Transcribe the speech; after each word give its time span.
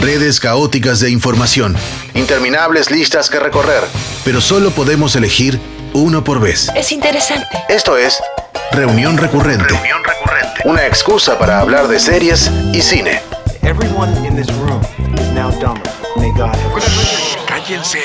Redes 0.00 0.38
caóticas 0.38 1.00
de 1.00 1.10
información, 1.10 1.76
interminables 2.14 2.88
listas 2.88 3.28
que 3.28 3.40
recorrer, 3.40 3.82
pero 4.24 4.40
solo 4.40 4.70
podemos 4.70 5.16
elegir 5.16 5.58
uno 5.92 6.22
por 6.22 6.40
vez. 6.40 6.70
Es 6.76 6.92
interesante. 6.92 7.48
Esto 7.68 7.96
es 7.96 8.20
Reunión 8.70 9.18
Recurrente. 9.18 9.66
Reunión 9.74 9.98
recurrente. 10.04 10.60
Una 10.66 10.86
excusa 10.86 11.36
para 11.36 11.58
hablar 11.58 11.88
de 11.88 11.98
series 11.98 12.48
y 12.72 12.80
cine. 12.80 13.20
Everyone 13.62 14.12
in 14.24 14.36
this 14.36 14.46
room 14.58 14.80
is 15.14 15.32
now 15.32 15.50
dumber. 15.58 15.82
May 16.16 16.30
God 16.30 16.54
have 16.54 17.46
Cállense. 17.48 17.98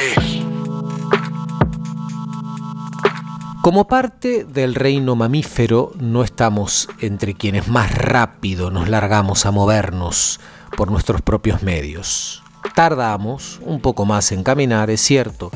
Como 3.61 3.87
parte 3.87 4.43
del 4.43 4.73
reino 4.75 5.15
mamífero, 5.15 5.93
no 5.99 6.23
estamos 6.23 6.89
entre 6.99 7.35
quienes 7.35 7.67
más 7.67 7.93
rápido 7.93 8.71
nos 8.71 8.89
largamos 8.89 9.45
a 9.45 9.51
movernos 9.51 10.39
por 10.75 10.91
nuestros 10.91 11.21
propios 11.21 11.63
medios. 11.63 12.43
Tardamos 12.75 13.59
un 13.65 13.79
poco 13.79 14.05
más 14.05 14.31
en 14.31 14.43
caminar, 14.43 14.89
es 14.89 15.01
cierto, 15.01 15.51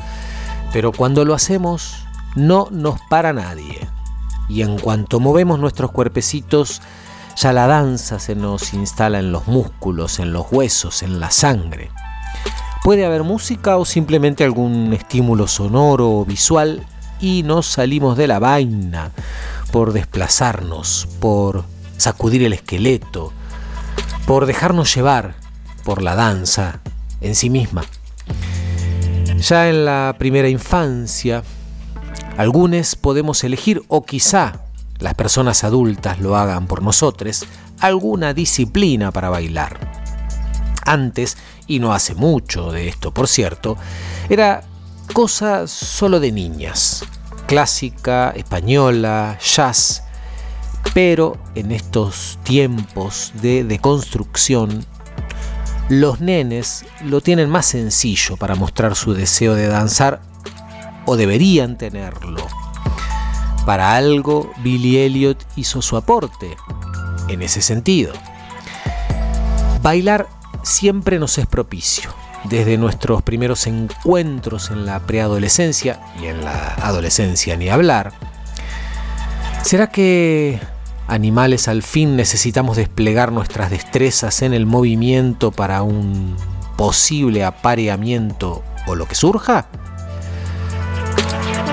pero 0.72 0.92
cuando 0.92 1.24
lo 1.24 1.34
hacemos 1.34 2.04
no 2.36 2.68
nos 2.70 3.00
para 3.08 3.32
nadie. 3.32 3.88
Y 4.48 4.62
en 4.62 4.78
cuanto 4.78 5.20
movemos 5.20 5.58
nuestros 5.58 5.90
cuerpecitos, 5.90 6.80
ya 7.36 7.52
la 7.52 7.66
danza 7.66 8.18
se 8.18 8.34
nos 8.34 8.74
instala 8.74 9.18
en 9.18 9.32
los 9.32 9.46
músculos, 9.46 10.18
en 10.18 10.32
los 10.32 10.46
huesos, 10.50 11.02
en 11.02 11.20
la 11.20 11.30
sangre. 11.30 11.90
Puede 12.82 13.04
haber 13.04 13.22
música 13.22 13.76
o 13.76 13.84
simplemente 13.84 14.44
algún 14.44 14.92
estímulo 14.92 15.46
sonoro 15.46 16.10
o 16.10 16.24
visual 16.24 16.86
y 17.20 17.42
nos 17.42 17.66
salimos 17.66 18.16
de 18.16 18.28
la 18.28 18.38
vaina 18.38 19.10
por 19.70 19.92
desplazarnos, 19.92 21.08
por 21.20 21.64
sacudir 21.96 22.42
el 22.44 22.54
esqueleto, 22.54 23.32
por 24.28 24.44
dejarnos 24.44 24.94
llevar 24.94 25.36
por 25.84 26.02
la 26.02 26.14
danza 26.14 26.80
en 27.22 27.34
sí 27.34 27.48
misma. 27.48 27.86
Ya 29.38 29.70
en 29.70 29.86
la 29.86 30.16
primera 30.18 30.50
infancia, 30.50 31.42
algunos 32.36 32.94
podemos 32.94 33.42
elegir, 33.42 33.82
o 33.88 34.04
quizá 34.04 34.64
las 34.98 35.14
personas 35.14 35.64
adultas 35.64 36.20
lo 36.20 36.36
hagan 36.36 36.66
por 36.66 36.82
nosotros, 36.82 37.46
alguna 37.80 38.34
disciplina 38.34 39.12
para 39.12 39.30
bailar. 39.30 39.80
Antes, 40.84 41.38
y 41.66 41.78
no 41.78 41.94
hace 41.94 42.14
mucho 42.14 42.70
de 42.70 42.86
esto 42.86 43.14
por 43.14 43.28
cierto, 43.28 43.78
era 44.28 44.62
cosa 45.14 45.66
solo 45.66 46.20
de 46.20 46.32
niñas, 46.32 47.02
clásica, 47.46 48.34
española, 48.36 49.38
jazz, 49.40 50.02
pero 50.94 51.36
en 51.54 51.72
estos 51.72 52.38
tiempos 52.42 53.32
de 53.40 53.64
deconstrucción, 53.64 54.84
los 55.88 56.20
nenes 56.20 56.84
lo 57.04 57.20
tienen 57.20 57.48
más 57.48 57.66
sencillo 57.66 58.36
para 58.36 58.54
mostrar 58.54 58.94
su 58.94 59.14
deseo 59.14 59.54
de 59.54 59.68
danzar, 59.68 60.20
o 61.06 61.16
deberían 61.16 61.78
tenerlo. 61.78 62.46
Para 63.64 63.96
algo, 63.96 64.52
Billy 64.58 64.98
Elliot 64.98 65.42
hizo 65.56 65.80
su 65.80 65.96
aporte 65.96 66.56
en 67.28 67.42
ese 67.42 67.62
sentido. 67.62 68.12
Bailar 69.82 70.28
siempre 70.62 71.18
nos 71.18 71.38
es 71.38 71.46
propicio. 71.46 72.10
Desde 72.44 72.78
nuestros 72.78 73.22
primeros 73.22 73.66
encuentros 73.66 74.70
en 74.70 74.86
la 74.86 75.00
preadolescencia 75.00 76.00
y 76.20 76.26
en 76.26 76.44
la 76.44 76.74
adolescencia 76.74 77.56
ni 77.56 77.68
hablar. 77.68 78.12
¿Será 79.62 79.88
que 79.88 80.60
animales 81.08 81.68
al 81.68 81.82
fin 81.82 82.16
necesitamos 82.16 82.76
desplegar 82.76 83.32
nuestras 83.32 83.70
destrezas 83.70 84.42
en 84.42 84.54
el 84.54 84.66
movimiento 84.66 85.50
para 85.50 85.82
un 85.82 86.36
posible 86.76 87.44
apareamiento 87.44 88.62
o 88.86 88.94
lo 88.94 89.06
que 89.06 89.14
surja? 89.14 89.66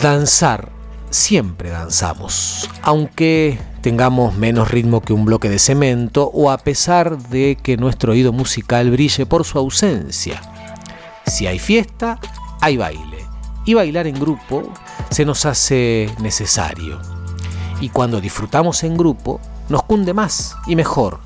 Danzar, 0.02 0.70
siempre 1.10 1.70
danzamos, 1.70 2.70
aunque 2.82 3.58
tengamos 3.82 4.36
menos 4.36 4.72
ritmo 4.72 5.02
que 5.02 5.14
un 5.14 5.26
bloque 5.26 5.50
de 5.50 5.60
cemento 5.60 6.30
o 6.34 6.52
a 6.52 6.58
pesar 6.58 7.18
de 7.18 7.58
que 7.62 7.78
nuestro 7.78 8.12
oído 8.12 8.34
musical 8.34 8.92
brille 8.92 9.26
por 9.26 9.46
su 9.46 9.58
ausencia. 9.58 10.42
Si 11.28 11.48
hay 11.48 11.60
fiesta, 11.60 12.20
hay 12.62 12.78
baile. 12.78 13.26
Y 13.64 13.74
bailar 13.74 14.06
en 14.06 14.20
grupo 14.20 14.72
se 15.10 15.26
nos 15.26 15.46
hace 15.46 16.10
necesario. 16.20 17.15
Y 17.82 17.90
cuando 17.90 18.22
disfrutamos 18.22 18.84
en 18.84 18.98
grupo, 18.98 19.40
nos 19.70 19.84
cunde 19.84 20.14
más 20.14 20.56
y 20.66 20.76
mejor. 20.76 21.20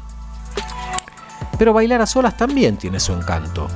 Pero 1.58 1.74
bailar 1.74 2.02
a 2.02 2.06
solas 2.06 2.38
también 2.38 2.78
tiene 2.78 3.00
su 3.00 3.14
encanto. 3.14 3.68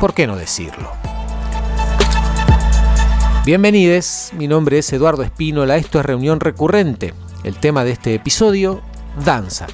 ¿Por 0.00 0.14
qué 0.14 0.26
no 0.26 0.36
decirlo? 0.36 0.90
Bienvenidos, 3.44 4.30
mi 4.32 4.48
nombre 4.48 4.78
es 4.78 4.92
Eduardo 4.92 5.22
Espínola, 5.22 5.76
esto 5.76 6.00
es 6.00 6.06
Reunión 6.06 6.40
Recurrente. 6.40 7.14
El 7.44 7.58
tema 7.58 7.84
de 7.84 7.92
este 7.92 8.14
episodio, 8.14 8.80
danza. 9.24 9.66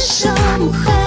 Sống 0.00 0.99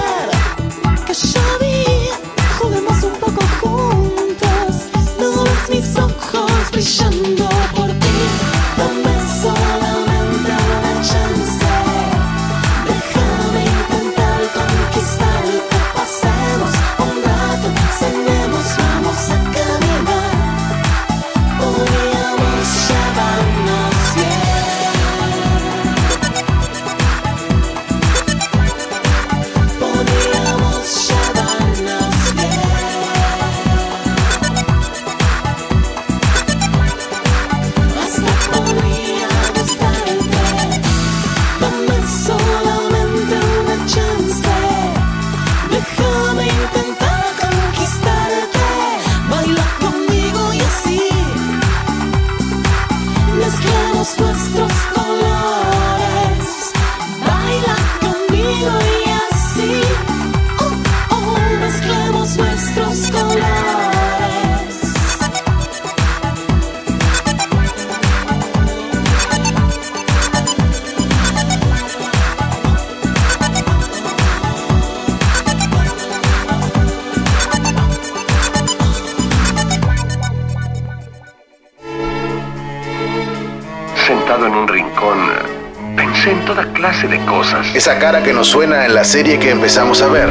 Esa 87.84 87.98
cara 87.98 88.22
que 88.22 88.32
nos 88.32 88.48
suena 88.48 88.86
en 88.86 88.94
la 88.94 89.04
serie 89.04 89.38
que 89.38 89.50
empezamos 89.50 90.00
a 90.00 90.06
ver. 90.06 90.30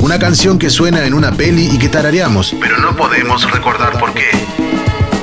Una 0.00 0.18
canción 0.18 0.58
que 0.58 0.68
suena 0.68 1.06
en 1.06 1.14
una 1.14 1.30
peli 1.30 1.70
y 1.72 1.78
que 1.78 1.88
tarareamos, 1.88 2.56
pero 2.60 2.76
no 2.78 2.96
podemos 2.96 3.48
recordar 3.52 3.96
por 4.00 4.12
qué. 4.12 4.26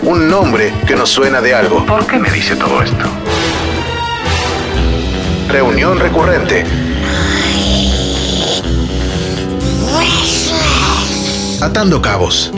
Un 0.04 0.30
nombre 0.30 0.72
que 0.88 0.96
nos 0.96 1.10
suena 1.10 1.42
de 1.42 1.54
algo. 1.54 1.86
¿Por 1.86 2.08
qué 2.08 2.18
me 2.18 2.32
dice 2.32 2.56
todo 2.56 2.82
esto? 2.82 2.96
Reunión 5.50 6.00
recurrente. 6.00 6.64
Atando 11.60 12.02
cabos. 12.02 12.54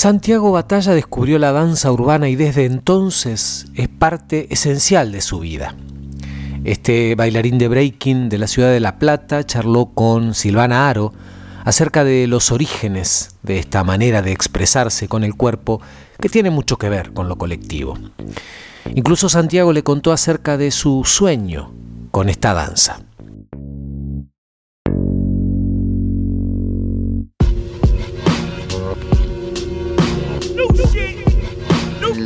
Santiago 0.00 0.50
Batalla 0.50 0.94
descubrió 0.94 1.38
la 1.38 1.52
danza 1.52 1.92
urbana 1.92 2.30
y 2.30 2.34
desde 2.34 2.64
entonces 2.64 3.66
es 3.74 3.88
parte 3.88 4.46
esencial 4.48 5.12
de 5.12 5.20
su 5.20 5.40
vida. 5.40 5.74
Este 6.64 7.14
bailarín 7.14 7.58
de 7.58 7.68
breaking 7.68 8.30
de 8.30 8.38
la 8.38 8.46
ciudad 8.46 8.70
de 8.70 8.80
La 8.80 8.98
Plata 8.98 9.44
charló 9.44 9.90
con 9.92 10.32
Silvana 10.32 10.88
Aro 10.88 11.12
acerca 11.66 12.02
de 12.02 12.26
los 12.28 12.50
orígenes 12.50 13.36
de 13.42 13.58
esta 13.58 13.84
manera 13.84 14.22
de 14.22 14.32
expresarse 14.32 15.06
con 15.06 15.22
el 15.22 15.34
cuerpo 15.34 15.82
que 16.18 16.30
tiene 16.30 16.48
mucho 16.48 16.78
que 16.78 16.88
ver 16.88 17.12
con 17.12 17.28
lo 17.28 17.36
colectivo. 17.36 17.98
Incluso 18.94 19.28
Santiago 19.28 19.74
le 19.74 19.82
contó 19.82 20.12
acerca 20.12 20.56
de 20.56 20.70
su 20.70 21.04
sueño 21.04 21.74
con 22.10 22.30
esta 22.30 22.54
danza. 22.54 23.02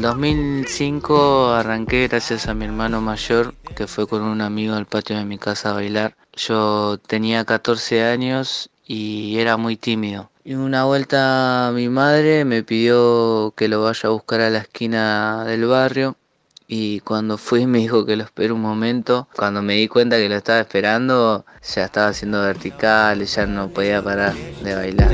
2005 0.04 1.54
arranqué 1.54 2.08
gracias 2.08 2.46
a 2.46 2.52
mi 2.52 2.66
hermano 2.66 3.00
mayor, 3.00 3.54
que 3.74 3.86
fue 3.86 4.06
con 4.06 4.20
un 4.20 4.42
amigo 4.42 4.74
al 4.74 4.84
patio 4.84 5.16
de 5.16 5.24
mi 5.24 5.38
casa 5.38 5.70
a 5.70 5.72
bailar. 5.72 6.14
Yo 6.36 6.98
tenía 6.98 7.46
14 7.46 8.04
años 8.04 8.68
y 8.86 9.38
era 9.38 9.56
muy 9.56 9.78
tímido. 9.78 10.30
Y 10.44 10.56
una 10.56 10.84
vuelta 10.84 11.72
mi 11.74 11.88
madre 11.88 12.44
me 12.44 12.62
pidió 12.62 13.54
que 13.56 13.68
lo 13.68 13.82
vaya 13.82 14.10
a 14.10 14.12
buscar 14.12 14.42
a 14.42 14.50
la 14.50 14.58
esquina 14.58 15.46
del 15.46 15.64
barrio 15.64 16.18
y 16.66 17.00
cuando 17.00 17.36
fui 17.36 17.66
me 17.66 17.78
dijo 17.78 18.06
que 18.06 18.16
lo 18.16 18.24
espere 18.24 18.52
un 18.52 18.60
momento. 18.60 19.28
Cuando 19.36 19.62
me 19.62 19.74
di 19.74 19.88
cuenta 19.88 20.16
que 20.16 20.28
lo 20.28 20.36
estaba 20.36 20.60
esperando, 20.60 21.44
ya 21.62 21.84
estaba 21.84 22.08
haciendo 22.08 22.40
vertical, 22.42 23.20
y 23.22 23.26
ya 23.26 23.46
no 23.46 23.68
podía 23.68 24.02
parar 24.02 24.34
de 24.34 24.74
bailar. 24.74 25.10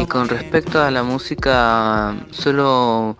Y 0.00 0.06
con 0.06 0.28
respecto 0.28 0.82
a 0.82 0.90
la 0.90 1.02
música, 1.02 2.16
solo 2.30 3.16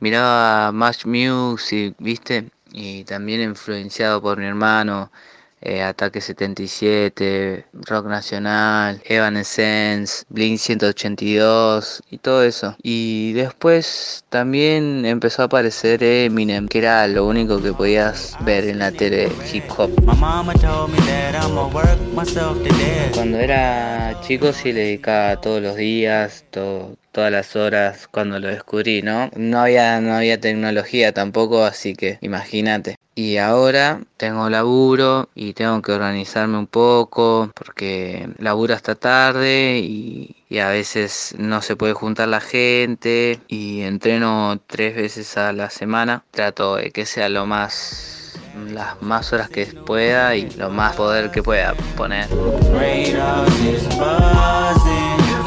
miraba 0.00 0.72
Match 0.72 1.06
Music, 1.06 1.94
¿viste? 1.98 2.50
Y 2.72 3.04
también 3.04 3.40
influenciado 3.40 4.20
por 4.20 4.38
mi 4.38 4.46
hermano 4.46 5.10
eh, 5.64 5.82
Ataque 5.82 6.20
77, 6.20 7.66
Rock 7.72 8.06
Nacional, 8.06 9.02
Evanescence, 9.06 10.24
Blink 10.28 10.58
182 10.58 12.02
y 12.10 12.18
todo 12.18 12.42
eso. 12.44 12.76
Y 12.82 13.32
después 13.32 14.24
también 14.28 15.04
empezó 15.06 15.42
a 15.42 15.46
aparecer 15.46 16.02
Eminem, 16.02 16.68
que 16.68 16.78
era 16.78 17.08
lo 17.08 17.26
único 17.26 17.60
que 17.62 17.72
podías 17.72 18.36
ver 18.40 18.68
en 18.68 18.78
la 18.78 18.92
tele 18.92 19.32
hip 19.52 19.64
hop. 19.76 19.90
Cuando 23.14 23.38
era 23.38 24.20
chico 24.20 24.52
sí 24.52 24.72
le 24.72 24.80
dedicaba 24.80 25.40
todos 25.40 25.62
los 25.62 25.76
días, 25.76 26.44
todo, 26.50 26.96
todas 27.14 27.30
las 27.30 27.56
horas 27.56 28.08
cuando 28.10 28.38
lo 28.40 28.48
descubrí, 28.48 29.00
¿no? 29.00 29.30
No 29.36 29.60
había, 29.60 30.00
no 30.00 30.14
había 30.14 30.40
tecnología 30.40 31.14
tampoco, 31.14 31.64
así 31.64 31.94
que 31.94 32.18
imagínate. 32.20 32.96
Y 33.14 33.36
ahora 33.36 34.00
tengo 34.16 34.50
laburo 34.50 35.28
y 35.36 35.52
tengo 35.52 35.80
que 35.80 35.92
organizarme 35.92 36.58
un 36.58 36.66
poco 36.66 37.52
porque 37.54 38.28
laburo 38.38 38.74
hasta 38.74 38.96
tarde 38.96 39.78
y, 39.78 40.34
y 40.48 40.58
a 40.58 40.68
veces 40.70 41.36
no 41.38 41.62
se 41.62 41.76
puede 41.76 41.92
juntar 41.92 42.26
la 42.26 42.40
gente 42.40 43.38
y 43.46 43.82
entreno 43.82 44.60
tres 44.66 44.96
veces 44.96 45.36
a 45.36 45.52
la 45.52 45.70
semana. 45.70 46.24
Trato 46.32 46.74
de 46.76 46.90
que 46.90 47.06
sea 47.06 47.28
lo 47.28 47.46
más 47.46 48.34
las 48.72 49.00
más 49.02 49.32
horas 49.32 49.48
que 49.48 49.66
pueda 49.66 50.34
y 50.34 50.50
lo 50.50 50.70
más 50.70 50.96
poder 50.96 51.30
que 51.30 51.42
pueda 51.42 51.74
poner. 51.96 52.28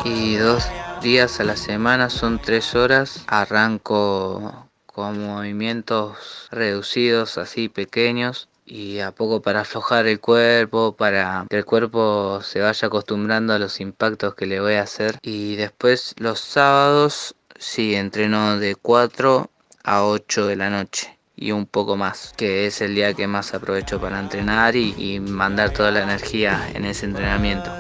Y 0.06 0.36
dos 0.36 0.70
días 1.08 1.40
a 1.40 1.46
la 1.46 1.56
semana 1.56 2.10
son 2.10 2.38
tres 2.38 2.76
horas. 2.76 3.24
Arranco 3.28 4.68
con 4.86 5.26
movimientos 5.26 6.50
reducidos, 6.52 7.38
así 7.38 7.70
pequeños. 7.70 8.50
Y 8.66 9.00
a 9.00 9.12
poco 9.12 9.42
para 9.42 9.62
aflojar 9.62 10.06
el 10.06 10.20
cuerpo, 10.20 10.98
para 10.98 11.46
que 11.50 11.60
el 11.60 11.64
cuerpo 11.64 12.42
se 12.44 12.60
vaya 12.60 12.90
acostumbrando 12.90 13.54
a 13.54 13.60
los 13.60 13.80
impactos 13.80 14.36
que 14.36 14.48
le 14.48 14.60
voy 14.60 14.74
a 14.74 14.82
hacer. 14.82 15.18
Y 15.22 15.56
después 15.56 16.14
los 16.18 16.42
sábados 16.42 17.36
sí 17.58 17.96
entreno 17.96 18.60
de 18.60 18.76
4 18.76 19.50
a 19.86 20.04
8 20.04 20.46
de 20.46 20.56
la 20.58 20.70
noche 20.70 21.18
y 21.38 21.54
un 21.54 21.68
poco 21.68 21.96
más, 21.96 22.34
que 22.36 22.68
es 22.68 22.82
el 22.82 22.96
día 22.96 23.14
que 23.14 23.28
más 23.28 23.54
aprovecho 23.54 24.02
para 24.02 24.20
entrenar 24.20 24.76
y, 24.76 24.94
y 24.98 25.22
mandar 25.22 25.72
toda 25.72 25.90
la 25.90 26.04
energía 26.04 26.70
en 26.74 26.84
ese 26.84 27.06
entrenamiento. 27.06 27.72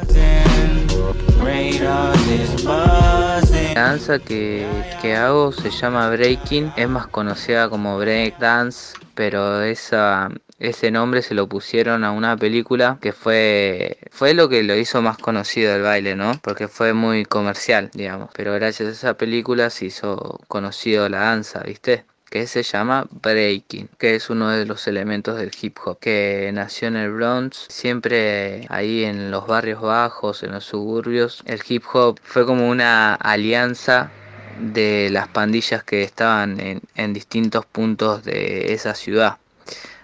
La 3.75 3.83
danza 3.83 4.19
que, 4.19 4.67
que, 5.01 5.15
hago 5.15 5.51
se 5.51 5.69
llama 5.69 6.09
breaking, 6.09 6.73
es 6.75 6.89
más 6.89 7.07
conocida 7.07 7.69
como 7.69 7.97
break 7.97 8.37
dance, 8.39 8.97
pero 9.15 9.61
esa, 9.61 10.29
ese 10.59 10.91
nombre 10.91 11.21
se 11.21 11.35
lo 11.35 11.47
pusieron 11.47 12.03
a 12.03 12.11
una 12.11 12.35
película 12.35 12.97
que 13.01 13.13
fue, 13.13 13.97
fue 14.11 14.33
lo 14.33 14.49
que 14.49 14.63
lo 14.63 14.75
hizo 14.75 15.01
más 15.01 15.17
conocido 15.17 15.75
el 15.75 15.83
baile, 15.83 16.15
¿no? 16.15 16.31
Porque 16.41 16.67
fue 16.67 16.93
muy 16.93 17.25
comercial, 17.25 17.91
digamos. 17.93 18.29
Pero 18.33 18.53
gracias 18.53 18.89
a 18.89 18.91
esa 18.91 19.13
película 19.15 19.69
se 19.69 19.85
hizo 19.85 20.39
conocido 20.47 21.07
la 21.09 21.19
danza, 21.19 21.61
¿viste? 21.61 22.05
Que 22.29 22.47
se 22.47 22.63
llama 22.63 23.07
breaking, 23.09 23.89
que 23.97 24.15
es 24.15 24.29
uno 24.29 24.49
de 24.49 24.65
los 24.65 24.87
elementos 24.87 25.37
del 25.37 25.51
hip 25.61 25.77
hop, 25.85 25.99
que 25.99 26.49
nació 26.53 26.89
en 26.89 26.97
el 26.97 27.11
Bronx, 27.11 27.65
siempre 27.69 28.65
ahí 28.69 29.03
en 29.03 29.31
los 29.31 29.47
barrios 29.47 29.81
bajos, 29.81 30.43
en 30.43 30.51
los 30.51 30.65
suburbios. 30.65 31.41
El 31.45 31.61
hip 31.67 31.83
hop 31.93 32.19
fue 32.23 32.45
como 32.45 32.69
una 32.69 33.15
alianza 33.15 34.11
de 34.59 35.09
las 35.11 35.27
pandillas 35.27 35.83
que 35.83 36.03
estaban 36.03 36.59
en, 36.59 36.81
en 36.95 37.13
distintos 37.13 37.65
puntos 37.65 38.23
de 38.23 38.73
esa 38.73 38.95
ciudad, 38.95 39.37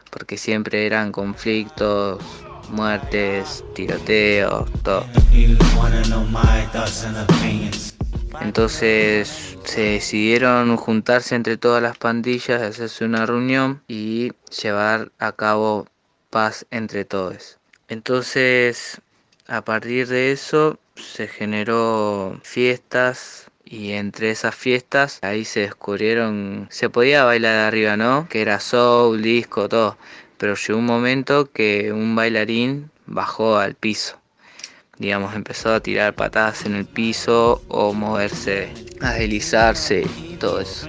porque 0.09 0.37
siempre 0.37 0.85
eran 0.85 1.11
conflictos, 1.11 2.23
muertes, 2.69 3.63
tiroteos, 3.73 4.71
todo. 4.83 5.05
Entonces 8.41 9.57
se 9.63 9.81
decidieron 9.81 10.75
juntarse 10.77 11.35
entre 11.35 11.57
todas 11.57 11.81
las 11.81 11.97
pandillas, 11.97 12.61
hacerse 12.61 13.05
una 13.05 13.25
reunión 13.25 13.81
y 13.87 14.31
llevar 14.61 15.11
a 15.19 15.31
cabo 15.33 15.87
paz 16.29 16.65
entre 16.71 17.05
todos. 17.05 17.59
Entonces, 17.87 19.01
a 19.47 19.61
partir 19.63 20.07
de 20.07 20.31
eso 20.31 20.79
se 20.95 21.27
generó 21.27 22.39
fiestas 22.43 23.49
y 23.65 23.91
entre 23.91 24.31
esas 24.31 24.55
fiestas 24.55 25.19
ahí 25.21 25.45
se 25.45 25.61
descubrieron, 25.61 26.67
se 26.69 26.89
podía 26.89 27.23
bailar 27.23 27.57
arriba, 27.57 27.97
¿no? 27.97 28.27
Que 28.29 28.41
era 28.41 28.59
soul, 28.59 29.21
disco, 29.21 29.69
todo. 29.69 29.97
Pero 30.37 30.55
llegó 30.55 30.79
un 30.79 30.85
momento 30.85 31.51
que 31.51 31.91
un 31.93 32.15
bailarín 32.15 32.91
bajó 33.05 33.57
al 33.57 33.75
piso 33.75 34.22
digamos, 35.03 35.35
empezó 35.35 35.73
a 35.73 35.81
tirar 35.81 36.13
patadas 36.15 36.65
en 36.65 36.75
el 36.75 36.85
piso 36.85 37.61
o 37.67 37.93
moverse, 37.93 38.71
a 39.01 39.11
deslizarse 39.11 40.07
y 40.29 40.37
todo 40.37 40.61
eso. 40.61 40.87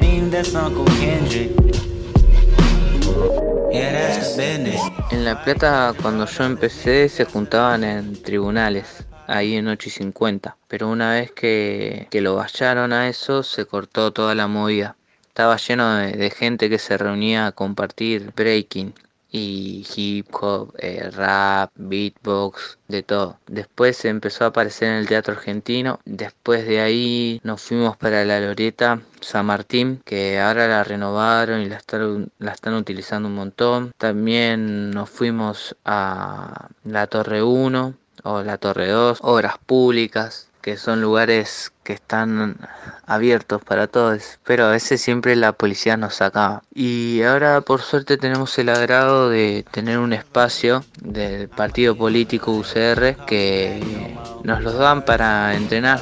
En 5.10 5.24
La 5.24 5.42
Plata 5.42 5.92
cuando 6.00 6.26
yo 6.26 6.44
empecé 6.44 7.08
se 7.08 7.24
juntaban 7.24 7.82
en 7.82 8.22
tribunales, 8.22 9.04
ahí 9.26 9.56
en 9.56 9.66
8 9.66 9.88
y 9.88 9.90
50, 9.90 10.56
pero 10.68 10.88
una 10.88 11.14
vez 11.14 11.32
que, 11.32 12.06
que 12.08 12.20
lo 12.20 12.36
vallaron 12.36 12.92
a 12.92 13.08
eso 13.08 13.42
se 13.42 13.66
cortó 13.66 14.12
toda 14.12 14.36
la 14.36 14.46
movida. 14.46 14.94
Estaba 15.26 15.56
lleno 15.56 15.96
de, 15.96 16.12
de 16.12 16.30
gente 16.30 16.70
que 16.70 16.78
se 16.78 16.96
reunía 16.96 17.46
a 17.46 17.52
compartir 17.52 18.32
breaking 18.36 18.94
y 19.34 19.84
hip 19.96 20.28
hop, 20.32 20.72
eh, 20.78 21.10
rap, 21.10 21.72
beatbox, 21.74 22.78
de 22.86 23.02
todo. 23.02 23.40
Después 23.48 23.96
se 23.96 24.08
empezó 24.08 24.44
a 24.44 24.48
aparecer 24.48 24.90
en 24.90 24.94
el 24.94 25.08
teatro 25.08 25.34
argentino. 25.34 25.98
Después 26.04 26.64
de 26.68 26.80
ahí 26.80 27.40
nos 27.42 27.60
fuimos 27.60 27.96
para 27.96 28.24
la 28.24 28.38
Loreta 28.38 29.02
San 29.20 29.46
Martín, 29.46 30.00
que 30.04 30.38
ahora 30.38 30.68
la 30.68 30.84
renovaron 30.84 31.62
y 31.62 31.68
la 31.68 31.78
están, 31.78 32.30
la 32.38 32.52
están 32.52 32.74
utilizando 32.74 33.28
un 33.28 33.34
montón. 33.34 33.92
También 33.98 34.92
nos 34.92 35.10
fuimos 35.10 35.76
a 35.84 36.68
la 36.84 37.08
Torre 37.08 37.42
1 37.42 37.94
o 38.22 38.42
la 38.42 38.58
Torre 38.58 38.88
2, 38.88 39.18
obras 39.22 39.58
públicas, 39.58 40.48
que 40.64 40.78
son 40.78 41.02
lugares 41.02 41.72
que 41.82 41.92
están 41.92 42.56
abiertos 43.04 43.62
para 43.62 43.86
todos, 43.86 44.38
pero 44.46 44.64
a 44.64 44.70
veces 44.70 45.02
siempre 45.02 45.36
la 45.36 45.52
policía 45.52 45.98
nos 45.98 46.14
saca. 46.14 46.62
Y 46.74 47.20
ahora 47.20 47.60
por 47.60 47.82
suerte 47.82 48.16
tenemos 48.16 48.58
el 48.58 48.70
agrado 48.70 49.28
de 49.28 49.66
tener 49.70 49.98
un 49.98 50.14
espacio 50.14 50.82
del 51.02 51.50
partido 51.50 51.94
político 51.94 52.52
UCR 52.52 53.26
que 53.26 54.16
nos 54.42 54.62
los 54.62 54.78
dan 54.78 55.04
para 55.04 55.54
entrenar. 55.54 56.00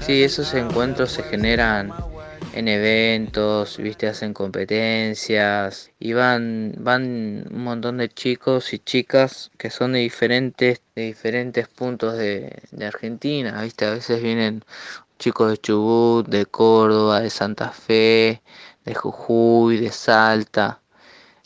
Sí, 0.00 0.22
esos 0.22 0.52
encuentros 0.52 1.12
se 1.12 1.22
generan 1.22 1.94
en 2.52 2.68
eventos, 2.68 3.78
viste, 3.78 4.06
hacen 4.06 4.34
competencias 4.34 5.90
y 5.98 6.12
van, 6.12 6.74
van 6.78 7.46
un 7.50 7.64
montón 7.64 7.98
de 7.98 8.08
chicos 8.08 8.72
y 8.72 8.78
chicas 8.78 9.50
que 9.58 9.70
son 9.70 9.92
de 9.92 10.00
diferentes, 10.00 10.82
de 10.94 11.02
diferentes 11.02 11.68
puntos 11.68 12.16
de, 12.16 12.62
Argentina, 12.84 13.62
viste, 13.62 13.84
a 13.84 13.90
veces 13.90 14.22
vienen 14.22 14.64
chicos 15.18 15.50
de 15.50 15.58
Chubut, 15.58 16.26
de 16.28 16.46
Córdoba, 16.46 17.20
de 17.20 17.30
Santa 17.30 17.70
Fe, 17.70 18.42
de 18.84 18.94
Jujuy, 18.94 19.78
de 19.78 19.90
Salta. 19.90 20.80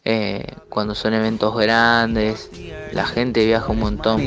Eh, 0.05 0.47
cuando 0.69 0.95
son 0.95 1.15
eventos 1.15 1.57
grandes, 1.57 2.51
la 2.93 3.07
gente 3.07 3.47
viaja 3.47 3.71
un 3.71 3.79
montón. 3.79 4.25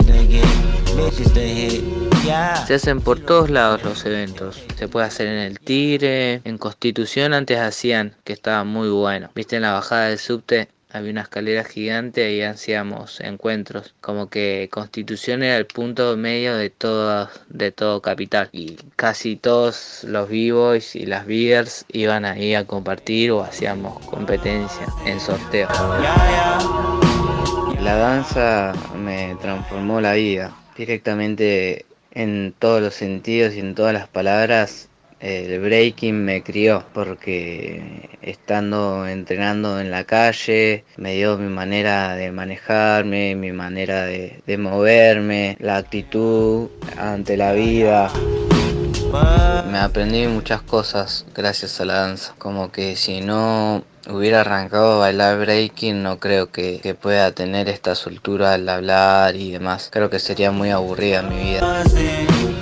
Se 2.66 2.74
hacen 2.74 3.02
por 3.02 3.20
todos 3.20 3.50
lados 3.50 3.84
los 3.84 4.06
eventos. 4.06 4.64
Se 4.78 4.88
puede 4.88 5.06
hacer 5.06 5.28
en 5.28 5.38
el 5.38 5.60
Tigre, 5.60 6.42
en 6.44 6.58
Constitución 6.58 7.34
antes 7.34 7.60
hacían, 7.60 8.16
que 8.24 8.34
estaba 8.34 8.64
muy 8.64 8.90
bueno. 8.90 9.30
Viste 9.36 9.58
en 9.58 9.62
la 9.62 9.74
bajada 9.74 10.08
del 10.08 10.18
subte 10.18 10.70
había 10.96 11.12
una 11.12 11.22
escalera 11.22 11.64
gigante 11.66 12.34
y 12.34 12.42
hacíamos 12.42 13.20
encuentros. 13.20 13.94
Como 14.02 14.30
que 14.30 14.70
Constitución 14.72 15.44
era 15.44 15.58
el 15.58 15.66
punto 15.66 16.16
medio 16.16 16.56
de 16.56 16.70
todo, 16.70 17.30
de 17.50 17.72
todo 17.72 18.02
capital. 18.02 18.50
Y 18.54 18.78
casi 18.96 19.36
todos 19.36 20.06
los 20.06 20.30
b-boys 20.30 20.96
y 20.96 21.06
las 21.06 21.26
beers 21.26 21.86
iban 21.90 22.24
ahí 22.24 22.56
a 22.56 22.66
compartir 22.66 23.32
o 23.32 23.44
hacíamos 23.44 24.04
competencia 24.06 24.88
en 25.06 25.20
sorteo. 25.20 25.68
La 27.82 27.98
danza 27.98 28.74
me 28.96 29.36
transformó 29.42 30.00
la 30.00 30.14
vida 30.14 30.56
directamente 30.78 31.86
en 32.16 32.56
todos 32.58 32.82
los 32.82 32.96
sentidos 32.96 33.54
y 33.54 33.60
en 33.60 33.76
todas 33.76 33.94
las 33.94 34.08
palabras 34.08 34.90
el 35.20 35.60
breaking 35.60 36.26
me 36.26 36.44
crió 36.44 36.84
porque 36.94 38.10
estando 38.22 39.08
entrenando 39.08 39.80
en 39.80 39.90
la 39.90 40.04
calle 40.04 40.84
me 40.98 41.16
dio 41.16 41.38
mi 41.38 41.50
manera 41.50 42.16
de 42.16 42.32
manejarme, 42.32 43.36
mi 43.36 43.52
manera 43.52 44.06
de, 44.06 44.58
moverme, 44.58 45.58
la 45.60 45.78
actitud 45.78 46.70
ante 46.98 47.38
la 47.38 47.54
vida. 47.54 48.12
Me 49.70 49.80
aprendí 49.80 50.28
muchas 50.28 50.62
cosas 50.62 51.26
gracias 51.34 51.80
a 51.82 51.86
la 51.86 52.02
danza, 52.02 52.34
como 52.38 52.72
que 52.72 52.96
si 52.96 53.22
no 53.22 53.84
hubiera 54.10 54.42
arrancado 54.42 54.94
a 54.94 54.98
bailar 55.00 55.40
breaking 55.40 56.04
no 56.04 56.20
creo 56.20 56.52
que, 56.52 56.80
que 56.80 56.94
pueda 56.94 57.32
tener 57.32 57.70
esta 57.70 57.96
soltura 57.96 58.54
al 58.54 58.70
hablar 58.70 59.36
y 59.36 59.52
demás, 59.52 59.90
creo 59.92 60.10
que 60.10 60.20
sería 60.20 60.52
muy 60.52 60.70
aburrida 60.70 61.24
mi 61.24 61.36
vida. 61.36 61.84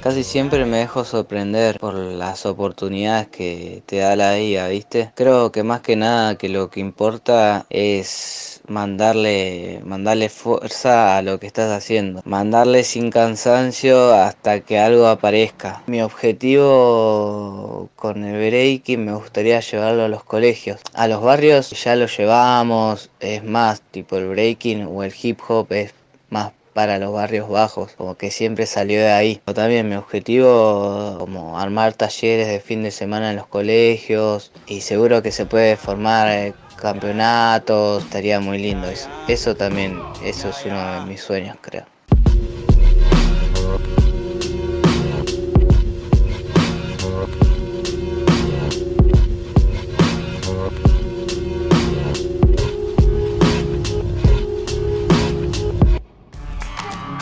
Casi 0.01 0.25
siempre 0.25 0.65
me 0.65 0.79
dejo 0.79 1.05
sorprender 1.05 1.79
por 1.79 1.93
las 1.95 2.45
oportunidades 2.45 3.27
que 3.27 3.83
te 3.85 3.99
da 3.99 4.17
la 4.17 4.33
vida, 4.33 4.67
¿viste? 4.67 5.13
Creo 5.15 5.53
que 5.53 5.63
más 5.63 5.79
que 5.79 5.95
nada 5.95 6.35
que 6.35 6.49
lo 6.49 6.69
que 6.69 6.81
importa 6.81 7.65
es 7.69 8.52
mandarle 8.67 9.81
mandarle 9.85 10.29
fuerza 10.29 11.17
a 11.17 11.21
lo 11.21 11.39
que 11.39 11.47
estás 11.47 11.71
haciendo, 11.71 12.21
mandarle 12.25 12.83
sin 12.83 13.11
cansancio 13.11 14.13
hasta 14.13 14.61
que 14.61 14.79
algo 14.79 15.07
aparezca. 15.07 15.83
Mi 15.87 16.01
objetivo 16.01 17.89
con 17.95 18.23
el 18.23 18.35
breaking 18.35 19.05
me 19.05 19.13
gustaría 19.13 19.59
llevarlo 19.59 20.03
a 20.03 20.07
los 20.07 20.23
colegios. 20.23 20.81
A 20.93 21.07
los 21.07 21.21
barrios 21.21 21.71
ya 21.71 21.95
lo 21.95 22.07
llevamos, 22.07 23.09
es 23.19 23.43
más, 23.43 23.81
tipo 23.81 24.17
el 24.17 24.27
breaking 24.29 24.87
o 24.87 25.03
el 25.03 25.13
hip 25.21 25.39
hop 25.47 25.71
es 25.71 25.93
más 26.29 26.51
para 26.73 26.97
los 26.97 27.13
barrios 27.13 27.47
bajos, 27.49 27.91
como 27.93 28.15
que 28.15 28.31
siempre 28.31 28.65
salió 28.65 28.99
de 28.99 29.11
ahí. 29.11 29.41
También 29.53 29.87
mi 29.87 29.95
objetivo 29.95 31.17
como 31.19 31.59
armar 31.59 31.93
talleres 31.93 32.47
de 32.47 32.59
fin 32.59 32.83
de 32.83 32.91
semana 32.91 33.29
en 33.29 33.37
los 33.37 33.47
colegios 33.47 34.51
y 34.67 34.81
seguro 34.81 35.21
que 35.21 35.31
se 35.31 35.45
puede 35.45 35.77
formar 35.77 36.29
eh, 36.29 36.53
campeonatos, 36.83 38.03
estaría 38.03 38.41
muy 38.41 38.59
lindo 38.59 38.87
eso. 38.87 39.07
Eso 39.29 39.55
también, 39.55 40.01
eso 40.21 40.49
es 40.49 40.57
uno 40.65 40.99
de 40.99 41.05
mis 41.05 41.21
sueños 41.21 41.55
creo. 41.61 41.85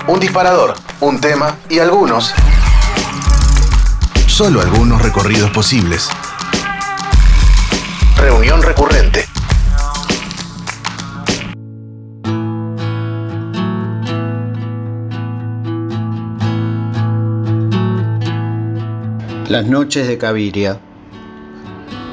un 0.07 0.19
disparador, 0.19 0.73
un 0.99 1.21
tema 1.21 1.55
y 1.69 1.79
algunos, 1.79 2.33
solo 4.27 4.59
algunos 4.59 5.01
recorridos 5.01 5.51
posibles. 5.51 6.09
Las 19.51 19.65
noches 19.65 20.07
de 20.07 20.17
Caviria. 20.17 20.79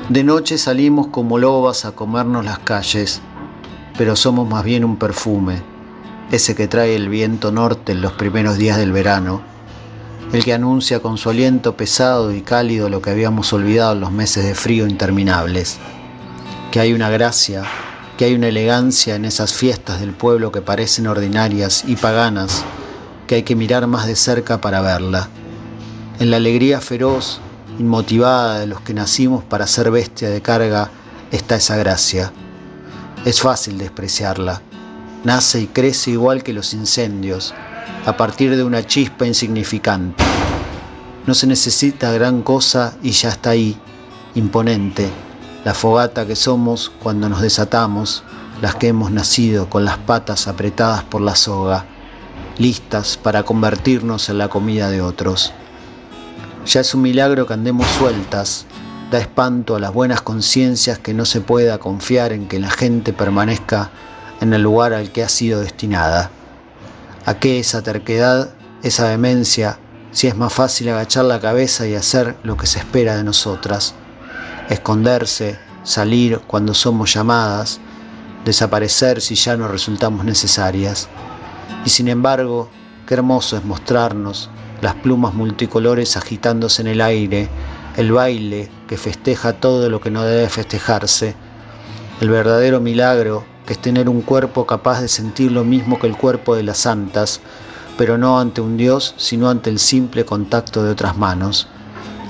De 0.08 0.24
noche 0.24 0.58
salimos 0.58 1.06
como 1.06 1.38
lobas 1.38 1.84
a 1.84 1.92
comernos 1.92 2.44
las 2.44 2.58
calles, 2.58 3.20
pero 3.96 4.16
somos 4.16 4.48
más 4.48 4.64
bien 4.64 4.84
un 4.84 4.96
perfume 4.96 5.62
ese 6.32 6.56
que 6.56 6.66
trae 6.66 6.96
el 6.96 7.08
viento 7.08 7.52
norte 7.52 7.92
en 7.92 8.00
los 8.02 8.10
primeros 8.14 8.58
días 8.58 8.76
del 8.76 8.90
verano, 8.90 9.40
el 10.32 10.42
que 10.42 10.52
anuncia 10.52 10.98
con 10.98 11.16
su 11.16 11.30
aliento 11.30 11.76
pesado 11.76 12.34
y 12.34 12.40
cálido 12.40 12.88
lo 12.88 13.00
que 13.00 13.10
habíamos 13.10 13.52
olvidado 13.52 13.92
en 13.92 14.00
los 14.00 14.10
meses 14.10 14.44
de 14.44 14.56
frío 14.56 14.88
interminables, 14.88 15.78
que 16.72 16.80
hay 16.80 16.92
una 16.92 17.08
gracia, 17.08 17.62
que 18.16 18.24
hay 18.24 18.34
una 18.34 18.48
elegancia 18.48 19.14
en 19.14 19.24
esas 19.24 19.54
fiestas 19.54 20.00
del 20.00 20.10
pueblo 20.10 20.50
que 20.50 20.60
parecen 20.60 21.06
ordinarias 21.06 21.84
y 21.86 21.94
paganas, 21.94 22.64
que 23.28 23.36
hay 23.36 23.42
que 23.44 23.54
mirar 23.54 23.86
más 23.86 24.08
de 24.08 24.16
cerca 24.16 24.60
para 24.60 24.80
verla. 24.80 25.28
En 26.20 26.30
la 26.30 26.36
alegría 26.36 26.80
feroz, 26.80 27.40
inmotivada 27.78 28.60
de 28.60 28.66
los 28.66 28.80
que 28.80 28.94
nacimos 28.94 29.44
para 29.44 29.66
ser 29.66 29.90
bestia 29.90 30.30
de 30.30 30.42
carga, 30.42 30.90
está 31.30 31.56
esa 31.56 31.76
gracia. 31.76 32.32
Es 33.24 33.40
fácil 33.40 33.78
despreciarla 33.78 34.62
nace 35.24 35.60
y 35.60 35.66
crece 35.66 36.10
igual 36.12 36.42
que 36.42 36.52
los 36.52 36.74
incendios, 36.74 37.54
a 38.06 38.16
partir 38.16 38.56
de 38.56 38.64
una 38.64 38.86
chispa 38.86 39.26
insignificante. 39.26 40.24
No 41.26 41.34
se 41.34 41.46
necesita 41.46 42.12
gran 42.12 42.42
cosa 42.42 42.96
y 43.02 43.10
ya 43.10 43.30
está 43.30 43.50
ahí, 43.50 43.76
imponente, 44.34 45.08
la 45.64 45.74
fogata 45.74 46.26
que 46.26 46.36
somos 46.36 46.90
cuando 47.02 47.28
nos 47.28 47.42
desatamos, 47.42 48.22
las 48.62 48.74
que 48.76 48.88
hemos 48.88 49.10
nacido 49.10 49.68
con 49.68 49.84
las 49.84 49.98
patas 49.98 50.48
apretadas 50.48 51.04
por 51.04 51.20
la 51.20 51.34
soga, 51.34 51.84
listas 52.56 53.16
para 53.16 53.42
convertirnos 53.42 54.28
en 54.30 54.38
la 54.38 54.48
comida 54.48 54.90
de 54.90 55.02
otros. 55.02 55.52
Ya 56.68 56.82
es 56.82 56.92
un 56.92 57.00
milagro 57.00 57.46
que 57.46 57.54
andemos 57.54 57.86
sueltas, 57.86 58.66
da 59.10 59.18
espanto 59.18 59.74
a 59.74 59.80
las 59.80 59.90
buenas 59.90 60.20
conciencias 60.20 60.98
que 60.98 61.14
no 61.14 61.24
se 61.24 61.40
pueda 61.40 61.78
confiar 61.78 62.34
en 62.34 62.46
que 62.46 62.60
la 62.60 62.68
gente 62.68 63.14
permanezca 63.14 63.90
en 64.42 64.52
el 64.52 64.64
lugar 64.64 64.92
al 64.92 65.10
que 65.10 65.22
ha 65.22 65.30
sido 65.30 65.60
destinada. 65.60 66.30
¿A 67.24 67.38
qué 67.38 67.58
esa 67.58 67.80
terquedad, 67.80 68.50
esa 68.82 69.08
demencia, 69.08 69.78
si 70.10 70.26
es 70.26 70.36
más 70.36 70.52
fácil 70.52 70.90
agachar 70.90 71.24
la 71.24 71.40
cabeza 71.40 71.86
y 71.86 71.94
hacer 71.94 72.36
lo 72.42 72.58
que 72.58 72.66
se 72.66 72.80
espera 72.80 73.16
de 73.16 73.24
nosotras? 73.24 73.94
Esconderse, 74.68 75.58
salir 75.84 76.38
cuando 76.46 76.74
somos 76.74 77.14
llamadas, 77.14 77.80
desaparecer 78.44 79.22
si 79.22 79.36
ya 79.36 79.56
no 79.56 79.68
resultamos 79.68 80.22
necesarias. 80.22 81.08
Y 81.86 81.88
sin 81.88 82.08
embargo, 82.08 82.68
qué 83.06 83.14
hermoso 83.14 83.56
es 83.56 83.64
mostrarnos 83.64 84.50
las 84.80 84.94
plumas 84.94 85.34
multicolores 85.34 86.16
agitándose 86.16 86.82
en 86.82 86.88
el 86.88 87.00
aire, 87.00 87.48
el 87.96 88.12
baile 88.12 88.70
que 88.86 88.96
festeja 88.96 89.54
todo 89.54 89.88
lo 89.90 90.00
que 90.00 90.10
no 90.10 90.22
debe 90.22 90.48
festejarse, 90.48 91.34
El 92.20 92.30
verdadero 92.30 92.80
milagro, 92.80 93.44
que 93.64 93.74
es 93.74 93.78
tener 93.78 94.08
un 94.08 94.22
cuerpo 94.22 94.66
capaz 94.66 95.00
de 95.00 95.08
sentir 95.08 95.52
lo 95.52 95.62
mismo 95.62 96.00
que 96.00 96.08
el 96.08 96.16
cuerpo 96.16 96.56
de 96.56 96.64
las 96.64 96.78
santas, 96.78 97.40
pero 97.96 98.18
no 98.18 98.40
ante 98.40 98.60
un 98.60 98.76
Dios, 98.76 99.14
sino 99.18 99.50
ante 99.50 99.70
el 99.70 99.78
simple 99.78 100.24
contacto 100.24 100.82
de 100.82 100.90
otras 100.90 101.16
manos. 101.16 101.68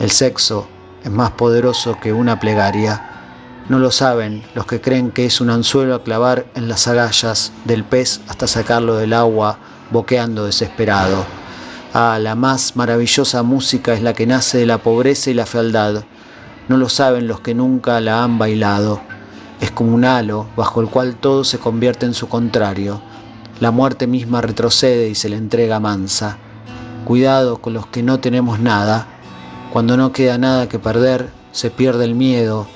El 0.01 0.11
sexo 0.11 0.69
es 1.05 1.11
más 1.11 1.31
poderoso 1.33 1.99
que 2.03 2.13
una 2.13 2.39
plegaria. 2.41 3.03
No 3.69 3.79
lo 3.79 3.91
saben 3.91 4.43
los 4.55 4.67
que 4.67 4.81
creen 4.81 5.11
que 5.11 5.27
es 5.27 5.41
un 5.41 5.51
anzuelo 5.51 5.95
a 5.95 6.03
clavar 6.03 6.47
en 6.55 6.69
las 6.69 6.89
agallas 6.89 7.53
del 7.65 7.85
pez 7.85 8.21
hasta 8.29 8.47
sacarlo 8.47 8.97
del 8.97 9.13
agua, 9.13 9.59
boqueando 9.91 10.45
desesperado. 10.45 11.38
Ah, 11.95 12.19
la 12.21 12.35
más 12.35 12.77
maravillosa 12.77 13.43
música 13.43 13.95
es 13.95 14.03
la 14.03 14.13
que 14.13 14.27
nace 14.27 14.59
de 14.59 14.67
la 14.67 14.77
pobreza 14.77 15.31
y 15.31 15.35
la 15.35 15.47
fealdad. 15.47 16.05
No 16.69 16.77
lo 16.77 16.91
saben 16.91 17.27
los 17.27 17.41
que 17.41 17.55
nunca 17.55 17.99
la 18.03 18.23
han 18.23 18.39
bailado. 18.39 19.01
Es 19.63 19.71
como 19.71 19.95
un 19.95 20.05
halo 20.05 20.47
bajo 20.55 20.83
el 20.83 20.89
cual 20.89 21.17
todo 21.17 21.45
se 21.45 21.59
convierte 21.59 22.05
en 22.05 22.13
su 22.13 22.29
contrario. 22.29 23.01
La 23.59 23.71
muerte 23.71 24.07
misma 24.07 24.43
retrocede 24.43 25.09
y 25.09 25.15
se 25.15 25.31
le 25.31 25.37
entrega 25.37 25.81
mansa. 25.81 26.37
Cuidado 27.07 27.63
con 27.63 27.73
los 27.73 27.87
que 27.87 28.03
no 28.03 28.21
tenemos 28.21 28.61
nada. 28.61 29.07
Cuando 29.73 29.97
no 29.97 30.13
queda 30.13 30.37
nada 30.37 30.69
que 30.69 30.79
perder, 30.79 31.31
se 31.53 31.71
pierde 31.71 32.05
el 32.05 32.15
miedo. 32.15 32.67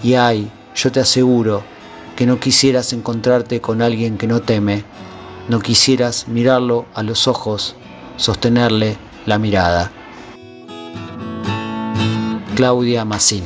Y 0.00 0.14
ay, 0.14 0.48
yo 0.76 0.92
te 0.92 1.00
aseguro 1.00 1.64
que 2.14 2.24
no 2.24 2.38
quisieras 2.38 2.92
encontrarte 2.92 3.60
con 3.60 3.82
alguien 3.82 4.16
que 4.16 4.28
no 4.28 4.40
teme. 4.40 4.84
No 5.48 5.58
quisieras 5.58 6.28
mirarlo 6.28 6.86
a 6.94 7.02
los 7.02 7.26
ojos, 7.26 7.74
sostenerle 8.20 8.98
la 9.24 9.38
mirada. 9.38 9.90
Claudia 12.54 13.06
Massín 13.06 13.44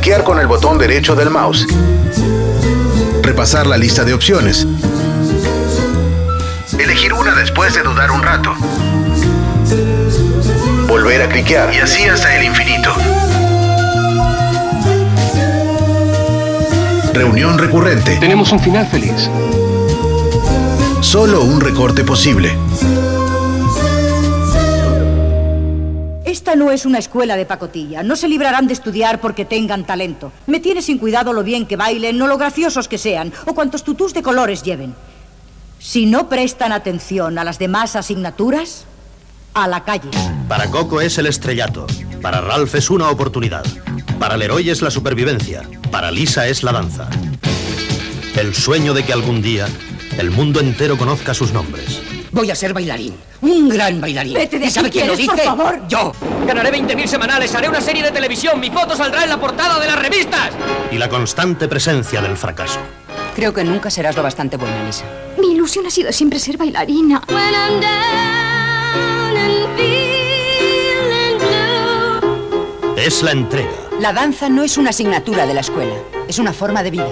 cliquear 0.00 0.24
con 0.24 0.38
el 0.38 0.46
botón 0.46 0.78
derecho 0.78 1.14
del 1.14 1.28
mouse. 1.28 1.66
Repasar 3.20 3.66
la 3.66 3.76
lista 3.76 4.02
de 4.02 4.14
opciones. 4.14 4.66
Elegir 6.78 7.12
una 7.12 7.34
después 7.34 7.74
de 7.74 7.82
dudar 7.82 8.10
un 8.10 8.22
rato. 8.22 8.54
Volver 10.88 11.20
a 11.20 11.28
cliquear 11.28 11.74
y 11.74 11.80
así 11.80 12.04
hasta 12.04 12.34
el 12.34 12.46
infinito. 12.46 12.94
Reunión 17.12 17.58
recurrente. 17.58 18.16
Tenemos 18.16 18.52
un 18.52 18.60
final 18.60 18.86
feliz. 18.86 19.28
Solo 21.02 21.42
un 21.42 21.60
recorte 21.60 22.04
posible. 22.04 22.56
No 26.56 26.70
es 26.70 26.84
una 26.84 26.98
escuela 26.98 27.36
de 27.36 27.46
pacotilla. 27.46 28.02
No 28.02 28.16
se 28.16 28.28
librarán 28.28 28.66
de 28.66 28.72
estudiar 28.72 29.20
porque 29.20 29.44
tengan 29.44 29.84
talento. 29.84 30.32
Me 30.46 30.60
tiene 30.60 30.82
sin 30.82 30.98
cuidado 30.98 31.32
lo 31.32 31.44
bien 31.44 31.66
que 31.66 31.76
bailen, 31.76 32.20
o 32.20 32.26
lo 32.26 32.38
graciosos 32.38 32.88
que 32.88 32.98
sean, 32.98 33.32
o 33.46 33.54
cuantos 33.54 33.84
tutús 33.84 34.12
de 34.14 34.22
colores 34.22 34.62
lleven. 34.62 34.94
Si 35.78 36.06
no 36.06 36.28
prestan 36.28 36.72
atención 36.72 37.38
a 37.38 37.44
las 37.44 37.58
demás 37.58 37.96
asignaturas, 37.96 38.84
a 39.54 39.68
la 39.68 39.84
calle. 39.84 40.10
Para 40.48 40.70
Coco 40.70 41.00
es 41.00 41.18
el 41.18 41.26
estrellato. 41.26 41.86
Para 42.20 42.40
Ralph 42.40 42.74
es 42.74 42.90
una 42.90 43.10
oportunidad. 43.10 43.64
Para 44.18 44.36
Leroy 44.36 44.70
es 44.70 44.82
la 44.82 44.90
supervivencia. 44.90 45.62
Para 45.90 46.10
Lisa 46.10 46.48
es 46.48 46.62
la 46.62 46.72
danza. 46.72 47.08
El 48.36 48.54
sueño 48.54 48.92
de 48.92 49.04
que 49.04 49.12
algún 49.12 49.40
día 49.40 49.66
el 50.18 50.30
mundo 50.30 50.60
entero 50.60 50.98
conozca 50.98 51.32
sus 51.32 51.52
nombres. 51.52 52.00
Voy 52.32 52.50
a 52.50 52.54
ser 52.54 52.72
bailarín. 52.72 53.14
Un 53.40 53.68
gran 53.68 54.00
bailarín. 54.00 54.34
Vete 54.34 54.58
de 54.58 54.66
¿Y 54.66 54.70
sabe 54.70 54.90
quién 54.90 55.08
lo 55.08 55.14
¿quieres, 55.14 55.34
dice? 55.36 55.48
por 55.48 55.56
favor? 55.58 55.88
Yo. 55.88 56.12
Ganaré 56.46 56.70
20.000 56.72 57.06
semanales, 57.06 57.54
haré 57.54 57.68
una 57.68 57.80
serie 57.80 58.02
de 58.02 58.10
televisión, 58.10 58.60
mi 58.60 58.70
foto 58.70 58.94
saldrá 58.96 59.24
en 59.24 59.30
la 59.30 59.38
portada 59.40 59.78
de 59.80 59.86
las 59.86 59.98
revistas. 59.98 60.50
Y 60.92 60.98
la 60.98 61.08
constante 61.08 61.66
presencia 61.68 62.20
del 62.20 62.36
fracaso. 62.36 62.78
Creo 63.34 63.52
que 63.54 63.64
nunca 63.64 63.90
serás 63.90 64.16
lo 64.16 64.22
bastante 64.22 64.56
buena, 64.56 64.84
Lisa. 64.84 65.04
Mi 65.38 65.52
ilusión 65.52 65.86
ha 65.86 65.90
sido 65.90 66.12
siempre 66.12 66.38
ser 66.38 66.56
bailarina. 66.56 67.22
Es 72.96 73.22
la 73.22 73.32
entrega. 73.32 73.70
La 73.98 74.12
danza 74.12 74.48
no 74.48 74.62
es 74.62 74.76
una 74.78 74.90
asignatura 74.90 75.46
de 75.46 75.54
la 75.54 75.60
escuela, 75.60 75.94
es 76.28 76.38
una 76.38 76.52
forma 76.52 76.82
de 76.82 76.90
vida. 76.90 77.08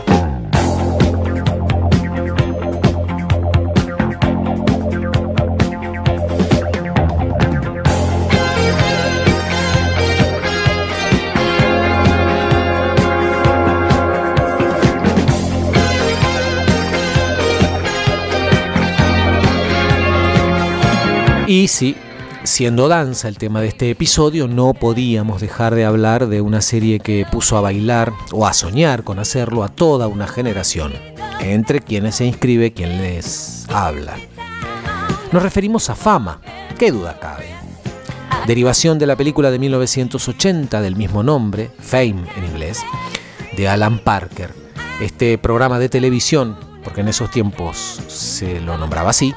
Y 21.48 21.68
sí, 21.68 21.96
siendo 22.44 22.88
danza 22.88 23.26
el 23.26 23.38
tema 23.38 23.62
de 23.62 23.68
este 23.68 23.88
episodio, 23.88 24.48
no 24.48 24.74
podíamos 24.74 25.40
dejar 25.40 25.74
de 25.74 25.86
hablar 25.86 26.26
de 26.26 26.42
una 26.42 26.60
serie 26.60 27.00
que 27.00 27.24
puso 27.32 27.56
a 27.56 27.62
bailar 27.62 28.12
o 28.32 28.46
a 28.46 28.52
soñar 28.52 29.02
con 29.02 29.18
hacerlo 29.18 29.64
a 29.64 29.70
toda 29.70 30.08
una 30.08 30.26
generación, 30.26 30.92
entre 31.40 31.80
quienes 31.80 32.16
se 32.16 32.26
inscribe 32.26 32.74
quien 32.74 33.00
les 33.00 33.64
habla. 33.70 34.16
Nos 35.32 35.42
referimos 35.42 35.88
a 35.88 35.94
Fama, 35.94 36.42
qué 36.78 36.92
duda 36.92 37.18
cabe. 37.18 37.46
Derivación 38.46 38.98
de 38.98 39.06
la 39.06 39.16
película 39.16 39.50
de 39.50 39.58
1980 39.58 40.82
del 40.82 40.96
mismo 40.96 41.22
nombre, 41.22 41.70
Fame 41.80 42.26
en 42.36 42.44
inglés, 42.44 42.82
de 43.56 43.68
Alan 43.68 44.00
Parker. 44.00 44.52
Este 45.00 45.38
programa 45.38 45.78
de 45.78 45.88
televisión, 45.88 46.58
porque 46.84 47.00
en 47.00 47.08
esos 47.08 47.30
tiempos 47.30 48.02
se 48.06 48.60
lo 48.60 48.76
nombraba 48.76 49.08
así, 49.08 49.32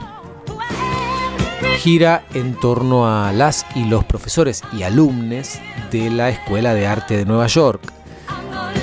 gira 1.82 2.24
en 2.36 2.54
torno 2.54 3.08
a 3.08 3.32
las 3.34 3.66
y 3.74 3.86
los 3.86 4.06
profesores 4.06 4.62
y 4.72 4.84
alumnos 4.84 5.60
de 5.90 6.12
la 6.12 6.30
Escuela 6.30 6.76
de 6.76 6.86
Arte 6.86 7.18
de 7.18 7.26
Nueva 7.26 7.48
York, 7.48 7.82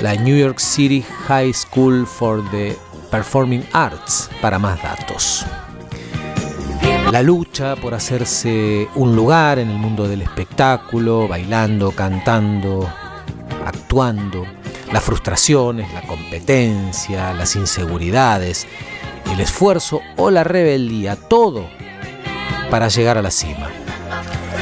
la 0.01 0.15
New 0.15 0.37
York 0.37 0.59
City 0.59 1.05
High 1.29 1.53
School 1.53 2.05
for 2.05 2.43
the 2.51 2.75
Performing 3.09 3.63
Arts, 3.71 4.29
para 4.41 4.59
más 4.59 4.83
datos. 4.83 5.45
La 7.09 7.21
lucha 7.21 7.77
por 7.77 7.93
hacerse 7.93 8.89
un 8.95 9.15
lugar 9.15 9.59
en 9.59 9.69
el 9.69 9.77
mundo 9.77 10.05
del 10.05 10.21
espectáculo, 10.21 11.25
bailando, 11.29 11.91
cantando, 11.91 12.85
actuando, 13.65 14.45
las 14.91 15.01
frustraciones, 15.01 15.93
la 15.93 16.01
competencia, 16.01 17.33
las 17.33 17.55
inseguridades, 17.55 18.67
el 19.31 19.39
esfuerzo 19.39 20.01
o 20.17 20.29
la 20.31 20.43
rebeldía, 20.43 21.15
todo 21.15 21.79
para 22.69 22.87
llegar 22.87 23.17
a 23.17 23.21
la 23.21 23.31
cima. 23.31 23.69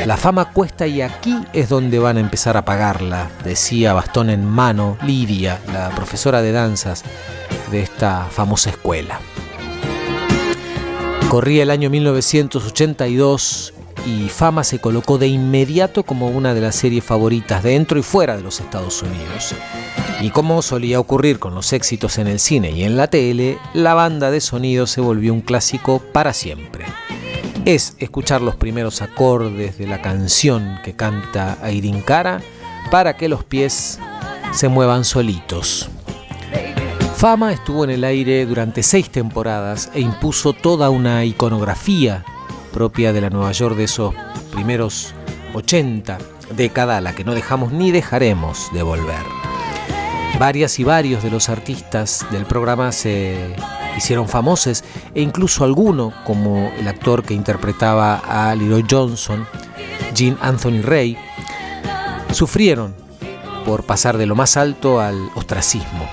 La 0.05 0.15
fama 0.15 0.51
cuesta 0.51 0.87
y 0.87 1.01
aquí 1.01 1.35
es 1.53 1.69
donde 1.69 1.99
van 1.99 2.17
a 2.17 2.21
empezar 2.21 2.55
a 2.55 2.63
pagarla, 2.63 3.29
decía 3.43 3.93
bastón 3.93 4.29
en 4.29 4.45
mano 4.45 4.97
Lidia, 5.03 5.59
la 5.73 5.89
profesora 5.89 6.41
de 6.41 6.51
danzas 6.51 7.03
de 7.71 7.81
esta 7.81 8.25
famosa 8.31 8.69
escuela. 8.69 9.19
Corría 11.29 11.63
el 11.63 11.71
año 11.71 11.89
1982 11.89 13.73
y 14.05 14.29
Fama 14.29 14.63
se 14.63 14.79
colocó 14.79 15.17
de 15.17 15.27
inmediato 15.27 16.03
como 16.03 16.29
una 16.29 16.53
de 16.53 16.61
las 16.61 16.75
series 16.75 17.03
favoritas 17.03 17.63
dentro 17.63 17.99
y 17.99 18.03
fuera 18.03 18.37
de 18.37 18.43
los 18.43 18.61
Estados 18.61 19.01
Unidos. 19.01 19.53
Y 20.21 20.29
como 20.29 20.61
solía 20.61 21.01
ocurrir 21.01 21.37
con 21.37 21.53
los 21.53 21.73
éxitos 21.73 22.17
en 22.17 22.27
el 22.27 22.39
cine 22.39 22.71
y 22.71 22.83
en 22.83 22.95
la 22.95 23.07
tele, 23.07 23.57
la 23.73 23.93
banda 23.93 24.31
de 24.31 24.39
sonido 24.39 24.87
se 24.87 25.01
volvió 25.01 25.33
un 25.33 25.41
clásico 25.41 25.99
para 25.99 26.31
siempre 26.31 26.85
es 27.67 27.97
escuchar 27.99 28.41
los 28.41 28.55
primeros 28.55 29.01
acordes 29.01 29.77
de 29.77 29.87
la 29.87 30.01
canción 30.01 30.79
que 30.85 30.93
canta 30.93 31.57
Airin 31.61 31.99
Cara 31.99 32.39
para 32.89 33.17
que 33.17 33.27
los 33.27 33.43
pies 33.43 33.99
se 34.53 34.69
muevan 34.69 35.03
solitos. 35.03 35.89
Fama 37.17 37.51
estuvo 37.51 37.83
en 37.83 37.89
el 37.89 38.05
aire 38.05 38.45
durante 38.45 38.83
seis 38.83 39.09
temporadas 39.09 39.91
e 39.93 39.99
impuso 39.99 40.53
toda 40.53 40.89
una 40.89 41.25
iconografía 41.25 42.23
propia 42.71 43.11
de 43.11 43.19
la 43.19 43.29
Nueva 43.29 43.51
York 43.51 43.75
de 43.75 43.83
esos 43.83 44.15
primeros 44.53 45.13
80, 45.53 46.19
década 46.55 46.95
a 46.95 47.01
la 47.01 47.15
que 47.15 47.25
no 47.25 47.35
dejamos 47.35 47.73
ni 47.73 47.91
dejaremos 47.91 48.69
de 48.71 48.83
volver. 48.83 49.25
Varias 50.39 50.79
y 50.79 50.85
varios 50.85 51.21
de 51.21 51.31
los 51.31 51.49
artistas 51.49 52.25
del 52.31 52.45
programa 52.45 52.93
se 52.93 53.57
hicieron 53.97 54.27
famosos 54.27 54.83
e 55.13 55.21
incluso 55.21 55.63
alguno, 55.63 56.13
como 56.25 56.71
el 56.77 56.87
actor 56.87 57.23
que 57.23 57.33
interpretaba 57.33 58.17
a 58.17 58.55
Leroy 58.55 58.85
Johnson, 58.89 59.45
Jean 60.13 60.37
Anthony 60.41 60.81
Ray, 60.81 61.17
sufrieron 62.31 62.95
por 63.65 63.83
pasar 63.83 64.17
de 64.17 64.25
lo 64.25 64.35
más 64.35 64.55
alto 64.55 65.01
al 65.01 65.29
ostracismo. 65.35 66.07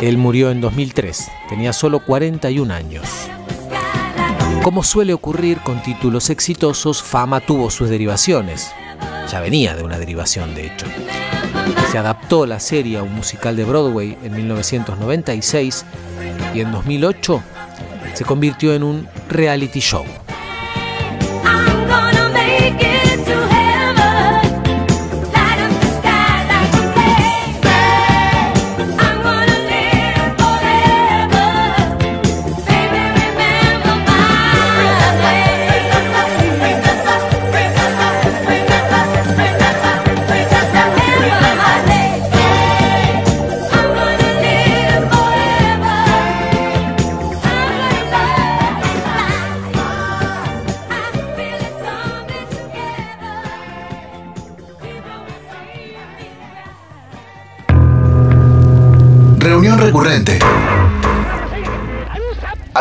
Él 0.00 0.18
murió 0.18 0.50
en 0.50 0.60
2003, 0.60 1.28
tenía 1.48 1.72
solo 1.72 2.04
41 2.04 2.72
años. 2.72 3.08
Como 4.62 4.82
suele 4.82 5.12
ocurrir 5.12 5.58
con 5.60 5.82
títulos 5.82 6.30
exitosos, 6.30 7.02
Fama 7.02 7.40
tuvo 7.40 7.70
sus 7.70 7.88
derivaciones. 7.88 8.72
Ya 9.30 9.40
venía 9.40 9.74
de 9.74 9.82
una 9.82 9.98
derivación, 9.98 10.54
de 10.54 10.66
hecho. 10.66 10.86
Se 11.90 11.98
adaptó 11.98 12.46
la 12.46 12.60
serie 12.60 12.98
a 12.98 13.02
un 13.02 13.14
musical 13.14 13.56
de 13.56 13.64
Broadway 13.64 14.18
en 14.22 14.34
1996 14.34 15.84
y 16.54 16.60
en 16.60 16.72
2008 16.72 17.42
se 18.14 18.24
convirtió 18.24 18.74
en 18.74 18.82
un 18.82 19.08
reality 19.28 19.80
show. 19.80 20.04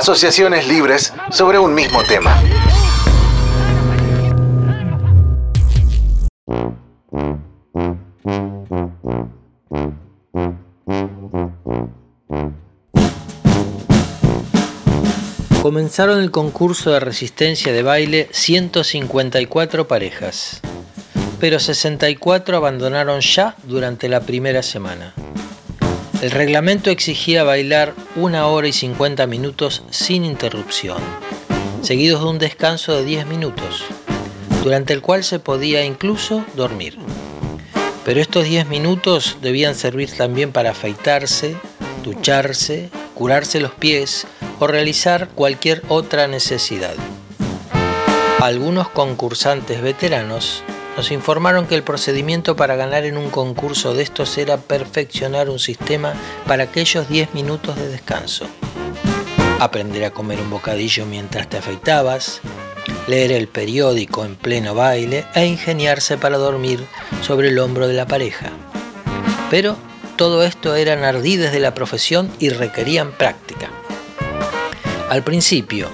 asociaciones 0.03 0.67
libres 0.67 1.13
sobre 1.31 1.57
un 1.57 1.73
mismo 1.73 2.03
tema. 2.03 2.37
Comenzaron 15.61 16.19
el 16.19 16.31
concurso 16.31 16.91
de 16.91 16.99
resistencia 16.99 17.71
de 17.71 17.83
baile 17.83 18.27
154 18.33 19.87
parejas, 19.87 20.59
pero 21.39 21.59
64 21.59 22.57
abandonaron 22.57 23.21
ya 23.21 23.55
durante 23.63 24.09
la 24.09 24.19
primera 24.19 24.63
semana. 24.63 25.13
El 26.23 26.31
reglamento 26.31 26.89
exigía 26.89 27.43
bailar 27.43 27.93
una 28.15 28.47
hora 28.47 28.69
y 28.69 28.71
50 28.71 29.27
minutos 29.27 29.83
sin 29.89 30.23
interrupción, 30.23 30.99
seguidos 31.81 32.21
de 32.21 32.29
un 32.29 32.39
descanso 32.39 32.95
de 32.95 33.03
10 33.03 33.25
minutos, 33.25 33.83
durante 34.63 34.93
el 34.93 35.01
cual 35.01 35.25
se 35.25 35.39
podía 35.39 35.83
incluso 35.83 36.45
dormir. 36.55 36.97
Pero 38.05 38.21
estos 38.21 38.45
10 38.45 38.67
minutos 38.67 39.35
debían 39.41 39.75
servir 39.75 40.15
también 40.15 40.53
para 40.53 40.71
afeitarse, 40.71 41.57
ducharse, 42.05 42.89
curarse 43.15 43.59
los 43.59 43.73
pies 43.73 44.25
o 44.61 44.67
realizar 44.67 45.27
cualquier 45.27 45.83
otra 45.89 46.29
necesidad. 46.29 46.95
Algunos 48.39 48.87
concursantes 48.87 49.81
veteranos 49.81 50.63
nos 50.95 51.11
informaron 51.11 51.65
que 51.65 51.75
el 51.75 51.83
procedimiento 51.83 52.55
para 52.55 52.75
ganar 52.75 53.05
en 53.05 53.17
un 53.17 53.29
concurso 53.29 53.93
de 53.93 54.03
estos 54.03 54.37
era 54.37 54.57
perfeccionar 54.57 55.49
un 55.49 55.59
sistema 55.59 56.13
para 56.47 56.63
aquellos 56.63 57.09
10 57.09 57.33
minutos 57.33 57.75
de 57.75 57.89
descanso. 57.89 58.45
Aprender 59.59 60.05
a 60.05 60.11
comer 60.11 60.39
un 60.39 60.49
bocadillo 60.49 61.05
mientras 61.05 61.49
te 61.49 61.57
afeitabas, 61.57 62.41
leer 63.07 63.31
el 63.31 63.47
periódico 63.47 64.25
en 64.25 64.35
pleno 64.35 64.75
baile 64.75 65.25
e 65.33 65.45
ingeniarse 65.45 66.17
para 66.17 66.37
dormir 66.37 66.85
sobre 67.21 67.49
el 67.49 67.59
hombro 67.59 67.87
de 67.87 67.93
la 67.93 68.05
pareja. 68.05 68.51
Pero 69.49 69.77
todo 70.15 70.43
esto 70.43 70.75
eran 70.75 71.03
ardides 71.03 71.51
de 71.51 71.59
la 71.59 71.73
profesión 71.73 72.31
y 72.39 72.49
requerían 72.49 73.11
práctica. 73.11 73.69
Al 75.09 75.23
principio, 75.23 75.89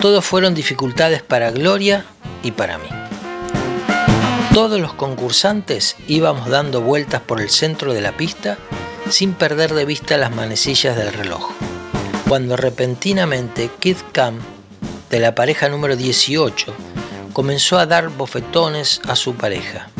todo 0.00 0.22
fueron 0.22 0.54
dificultades 0.54 1.22
para 1.22 1.50
Gloria 1.50 2.04
y 2.42 2.52
para 2.52 2.78
mí. 2.78 3.05
Todos 4.56 4.80
los 4.80 4.94
concursantes 4.94 5.96
íbamos 6.08 6.48
dando 6.48 6.80
vueltas 6.80 7.20
por 7.20 7.42
el 7.42 7.50
centro 7.50 7.92
de 7.92 8.00
la 8.00 8.16
pista 8.16 8.56
sin 9.10 9.34
perder 9.34 9.74
de 9.74 9.84
vista 9.84 10.16
las 10.16 10.34
manecillas 10.34 10.96
del 10.96 11.12
reloj. 11.12 11.50
Cuando 12.26 12.56
repentinamente 12.56 13.68
Kid 13.78 13.98
Cam, 14.12 14.38
de 15.10 15.20
la 15.20 15.34
pareja 15.34 15.68
número 15.68 15.94
18, 15.94 16.72
comenzó 17.34 17.78
a 17.78 17.84
dar 17.84 18.08
bofetones 18.08 19.02
a 19.06 19.14
su 19.14 19.34
pareja. 19.34 19.90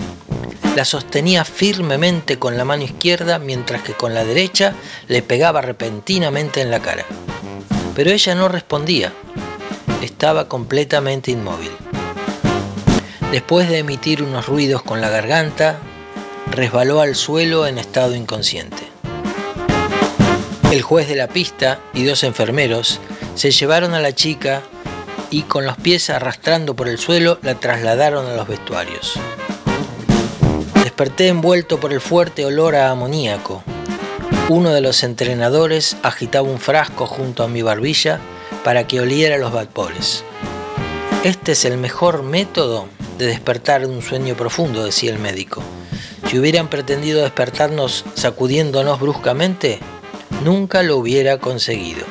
La 0.74 0.86
sostenía 0.86 1.44
firmemente 1.44 2.38
con 2.38 2.56
la 2.56 2.64
mano 2.64 2.82
izquierda 2.82 3.38
mientras 3.38 3.82
que 3.82 3.92
con 3.92 4.14
la 4.14 4.24
derecha 4.24 4.72
le 5.06 5.20
pegaba 5.20 5.60
repentinamente 5.60 6.62
en 6.62 6.70
la 6.70 6.80
cara. 6.80 7.04
Pero 7.94 8.10
ella 8.10 8.34
no 8.34 8.48
respondía. 8.48 9.12
Estaba 10.00 10.48
completamente 10.48 11.30
inmóvil. 11.30 11.72
Después 13.32 13.68
de 13.68 13.78
emitir 13.78 14.22
unos 14.22 14.46
ruidos 14.46 14.82
con 14.82 15.00
la 15.00 15.10
garganta, 15.10 15.78
resbaló 16.50 17.00
al 17.00 17.16
suelo 17.16 17.66
en 17.66 17.78
estado 17.78 18.14
inconsciente. 18.14 18.88
El 20.70 20.82
juez 20.82 21.08
de 21.08 21.16
la 21.16 21.26
pista 21.26 21.80
y 21.92 22.04
dos 22.04 22.22
enfermeros 22.22 23.00
se 23.34 23.50
llevaron 23.50 23.94
a 23.94 24.00
la 24.00 24.12
chica 24.12 24.62
y 25.30 25.42
con 25.42 25.66
los 25.66 25.76
pies 25.76 26.08
arrastrando 26.08 26.76
por 26.76 26.88
el 26.88 26.98
suelo 26.98 27.38
la 27.42 27.56
trasladaron 27.56 28.26
a 28.26 28.34
los 28.34 28.46
vestuarios. 28.46 29.14
Desperté 30.82 31.28
envuelto 31.28 31.80
por 31.80 31.92
el 31.92 32.00
fuerte 32.00 32.44
olor 32.44 32.76
a 32.76 32.90
amoníaco. 32.90 33.62
Uno 34.48 34.70
de 34.72 34.80
los 34.80 35.02
entrenadores 35.02 35.96
agitaba 36.02 36.48
un 36.48 36.60
frasco 36.60 37.06
junto 37.06 37.42
a 37.42 37.48
mi 37.48 37.62
barbilla 37.62 38.20
para 38.62 38.86
que 38.86 39.00
oliera 39.00 39.36
los 39.36 39.52
vapores. 39.52 40.24
Este 41.26 41.50
es 41.50 41.64
el 41.64 41.76
mejor 41.76 42.22
método 42.22 42.86
de 43.18 43.26
despertar 43.26 43.80
de 43.80 43.92
un 43.92 44.00
sueño 44.00 44.36
profundo, 44.36 44.84
decía 44.84 45.10
el 45.10 45.18
médico. 45.18 45.60
Si 46.28 46.38
hubieran 46.38 46.68
pretendido 46.68 47.22
despertarnos 47.22 48.04
sacudiéndonos 48.14 49.00
bruscamente, 49.00 49.80
nunca 50.44 50.84
lo 50.84 50.98
hubiera 50.98 51.38
conseguido. 51.38 52.06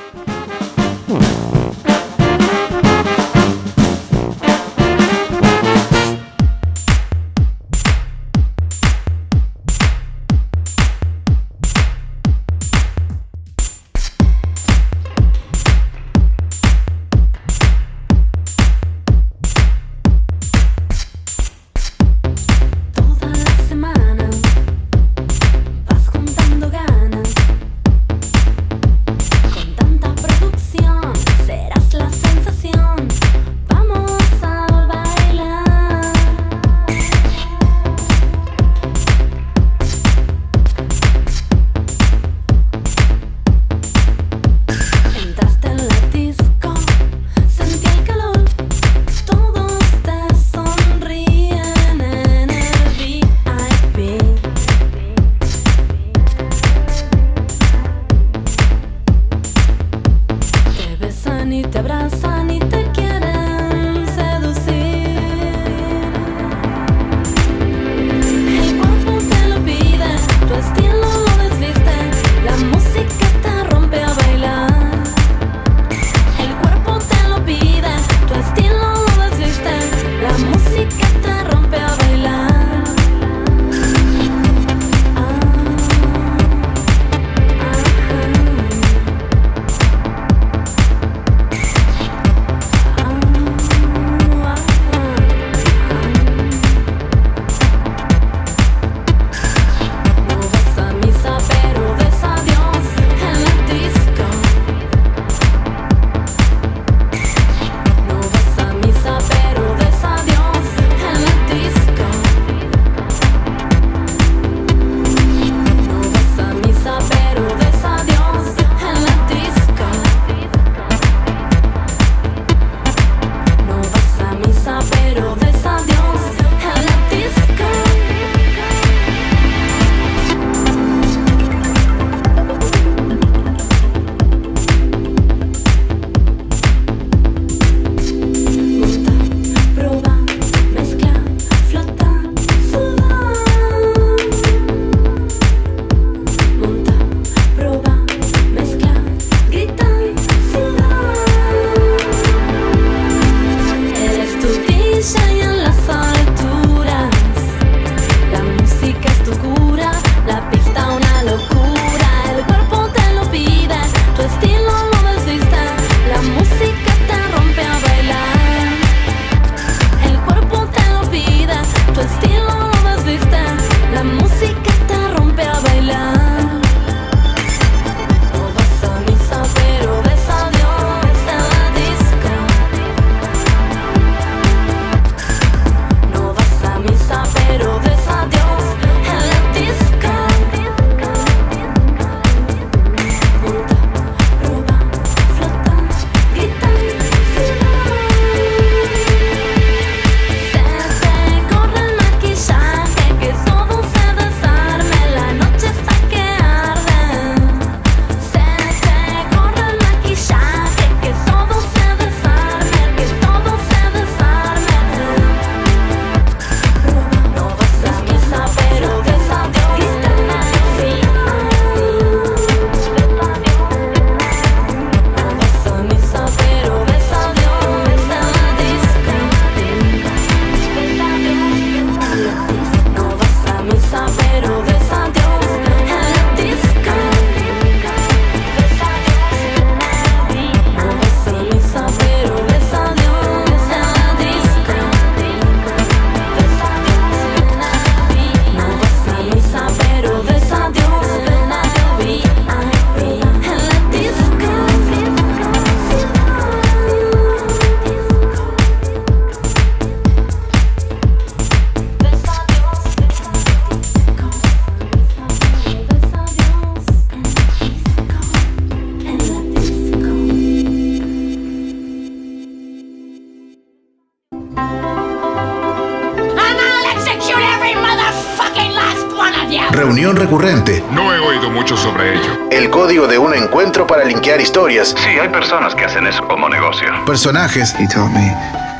Personajes. 287.25 287.71
He 287.71 287.87
taught 287.87 288.13
me, 288.13 288.29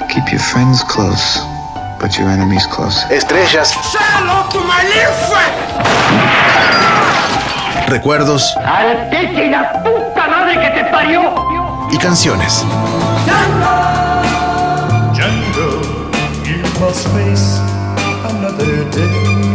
keep 0.08 0.31
your 0.31 0.39
friends 0.39 0.84
close, 0.84 1.39
but 1.99 2.15
your 2.15 2.29
enemies 2.29 2.67
close. 2.67 2.95
Estrellas. 3.10 3.73
Recuerdos. 7.88 8.55
¡Artete 8.58 9.49
la 9.49 9.81
puta 9.81 10.27
madre 10.27 10.62
que 10.62 10.69
te 10.79 10.85
parió! 10.91 11.33
Y 11.89 11.98
canciones. 11.98 12.63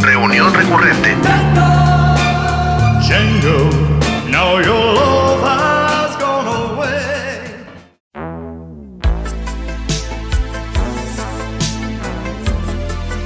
Reunión 0.01 0.53
recurrente. 0.53 1.14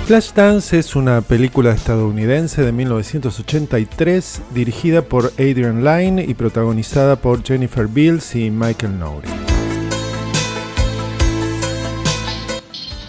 Flashdance 0.06 0.78
es 0.78 0.96
una 0.96 1.22
película 1.22 1.72
estadounidense 1.72 2.62
de 2.62 2.72
1983 2.72 4.42
dirigida 4.52 5.00
por 5.00 5.32
Adrian 5.38 5.82
Lyne 5.82 6.22
y 6.22 6.34
protagonizada 6.34 7.16
por 7.16 7.42
Jennifer 7.42 7.86
Beals 7.86 8.36
y 8.36 8.50
Michael 8.50 8.98
Nouri. 8.98 9.30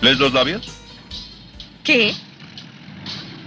¿Les 0.02 0.18
los 0.18 0.32
labios? 0.32 0.72
¿Qué? 1.84 2.14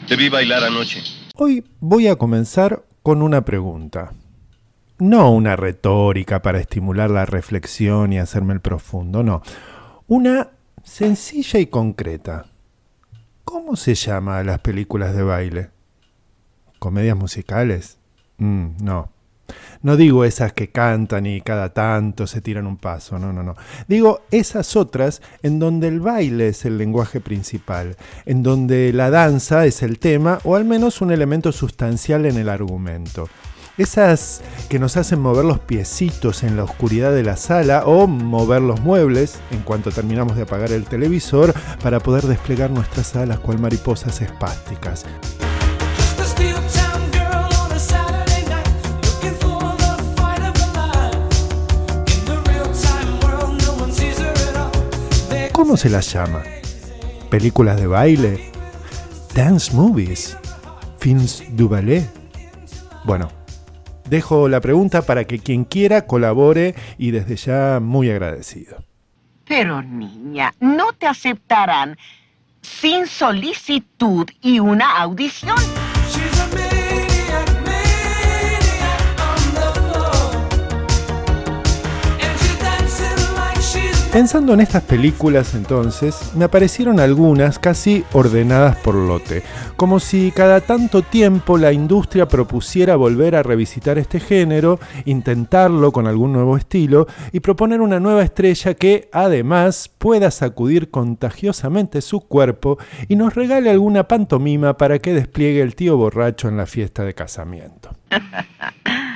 Te 0.06 0.16
vi 0.16 0.28
bailar 0.28 0.64
anoche. 0.64 1.02
Hoy 1.34 1.64
voy 1.80 2.06
a 2.06 2.16
comenzar 2.16 2.84
con 3.02 3.22
una 3.22 3.46
pregunta. 3.46 4.12
No 4.98 5.32
una 5.32 5.56
retórica 5.56 6.42
para 6.42 6.60
estimular 6.60 7.10
la 7.10 7.24
reflexión 7.24 8.12
y 8.12 8.18
hacerme 8.18 8.52
el 8.52 8.60
profundo, 8.60 9.22
no. 9.22 9.40
Una 10.06 10.50
sencilla 10.84 11.58
y 11.60 11.68
concreta. 11.68 12.44
¿Cómo 13.50 13.76
se 13.76 13.94
llama 13.94 14.36
a 14.36 14.44
las 14.44 14.58
películas 14.58 15.16
de 15.16 15.22
baile? 15.22 15.70
¿Comedias 16.78 17.16
musicales? 17.16 17.96
Mm, 18.36 18.84
no. 18.84 19.10
No 19.80 19.96
digo 19.96 20.26
esas 20.26 20.52
que 20.52 20.68
cantan 20.68 21.24
y 21.24 21.40
cada 21.40 21.72
tanto 21.72 22.26
se 22.26 22.42
tiran 22.42 22.66
un 22.66 22.76
paso, 22.76 23.18
no, 23.18 23.32
no, 23.32 23.42
no. 23.42 23.56
Digo 23.86 24.20
esas 24.30 24.76
otras 24.76 25.22
en 25.42 25.58
donde 25.58 25.88
el 25.88 26.00
baile 26.00 26.48
es 26.48 26.66
el 26.66 26.76
lenguaje 26.76 27.22
principal, 27.22 27.96
en 28.26 28.42
donde 28.42 28.92
la 28.92 29.08
danza 29.08 29.64
es 29.64 29.82
el 29.82 29.98
tema 29.98 30.40
o 30.44 30.54
al 30.54 30.66
menos 30.66 31.00
un 31.00 31.10
elemento 31.10 31.50
sustancial 31.50 32.26
en 32.26 32.36
el 32.36 32.50
argumento. 32.50 33.30
Esas 33.78 34.40
que 34.68 34.80
nos 34.80 34.96
hacen 34.96 35.20
mover 35.20 35.44
los 35.44 35.60
piecitos 35.60 36.42
en 36.42 36.56
la 36.56 36.64
oscuridad 36.64 37.12
de 37.12 37.22
la 37.22 37.36
sala 37.36 37.84
o 37.86 38.08
mover 38.08 38.60
los 38.60 38.80
muebles 38.80 39.38
en 39.52 39.60
cuanto 39.60 39.92
terminamos 39.92 40.34
de 40.34 40.42
apagar 40.42 40.72
el 40.72 40.84
televisor 40.84 41.54
para 41.80 42.00
poder 42.00 42.26
desplegar 42.26 42.72
nuestras 42.72 43.14
alas 43.14 43.38
cual 43.38 43.60
mariposas 43.60 44.20
espásticas. 44.20 45.06
¿Cómo 55.52 55.76
se 55.76 55.88
las 55.88 56.12
llama? 56.12 56.42
¿Películas 57.30 57.76
de 57.78 57.86
baile? 57.86 58.50
¿Dance 59.34 59.72
movies? 59.72 60.36
¿Films 60.98 61.44
du 61.50 61.68
ballet? 61.68 62.08
Bueno, 63.04 63.37
dejo 64.08 64.48
la 64.48 64.60
pregunta 64.60 65.02
para 65.02 65.24
que 65.24 65.38
quien 65.38 65.64
quiera 65.64 66.06
colabore 66.06 66.74
y 66.98 67.10
desde 67.10 67.36
ya 67.36 67.80
muy 67.80 68.10
agradecido. 68.10 68.84
Pero 69.46 69.82
niña, 69.82 70.52
no 70.60 70.92
te 70.92 71.06
aceptarán 71.06 71.96
sin 72.60 73.06
solicitud 73.06 74.28
y 74.42 74.60
una 74.60 74.98
audición. 74.98 75.56
Pensando 84.12 84.54
en 84.54 84.60
estas 84.60 84.84
películas 84.84 85.54
entonces, 85.54 86.32
me 86.34 86.46
aparecieron 86.46 86.98
algunas 86.98 87.58
casi 87.58 88.06
ordenadas 88.14 88.76
por 88.76 88.94
lote, 88.94 89.42
como 89.76 90.00
si 90.00 90.32
cada 90.32 90.62
tanto 90.62 91.02
tiempo 91.02 91.58
la 91.58 91.74
industria 91.74 92.26
propusiera 92.26 92.96
volver 92.96 93.36
a 93.36 93.42
revisitar 93.42 93.98
este 93.98 94.18
género, 94.18 94.80
intentarlo 95.04 95.92
con 95.92 96.06
algún 96.06 96.32
nuevo 96.32 96.56
estilo 96.56 97.06
y 97.32 97.40
proponer 97.40 97.82
una 97.82 98.00
nueva 98.00 98.22
estrella 98.22 98.72
que 98.72 99.10
además 99.12 99.90
pueda 99.98 100.30
sacudir 100.30 100.90
contagiosamente 100.90 102.00
su 102.00 102.20
cuerpo 102.20 102.78
y 103.08 103.16
nos 103.16 103.34
regale 103.34 103.68
alguna 103.68 104.08
pantomima 104.08 104.78
para 104.78 105.00
que 105.00 105.12
despliegue 105.12 105.60
el 105.60 105.74
tío 105.74 105.98
borracho 105.98 106.48
en 106.48 106.56
la 106.56 106.64
fiesta 106.64 107.04
de 107.04 107.12
casamiento. 107.12 107.90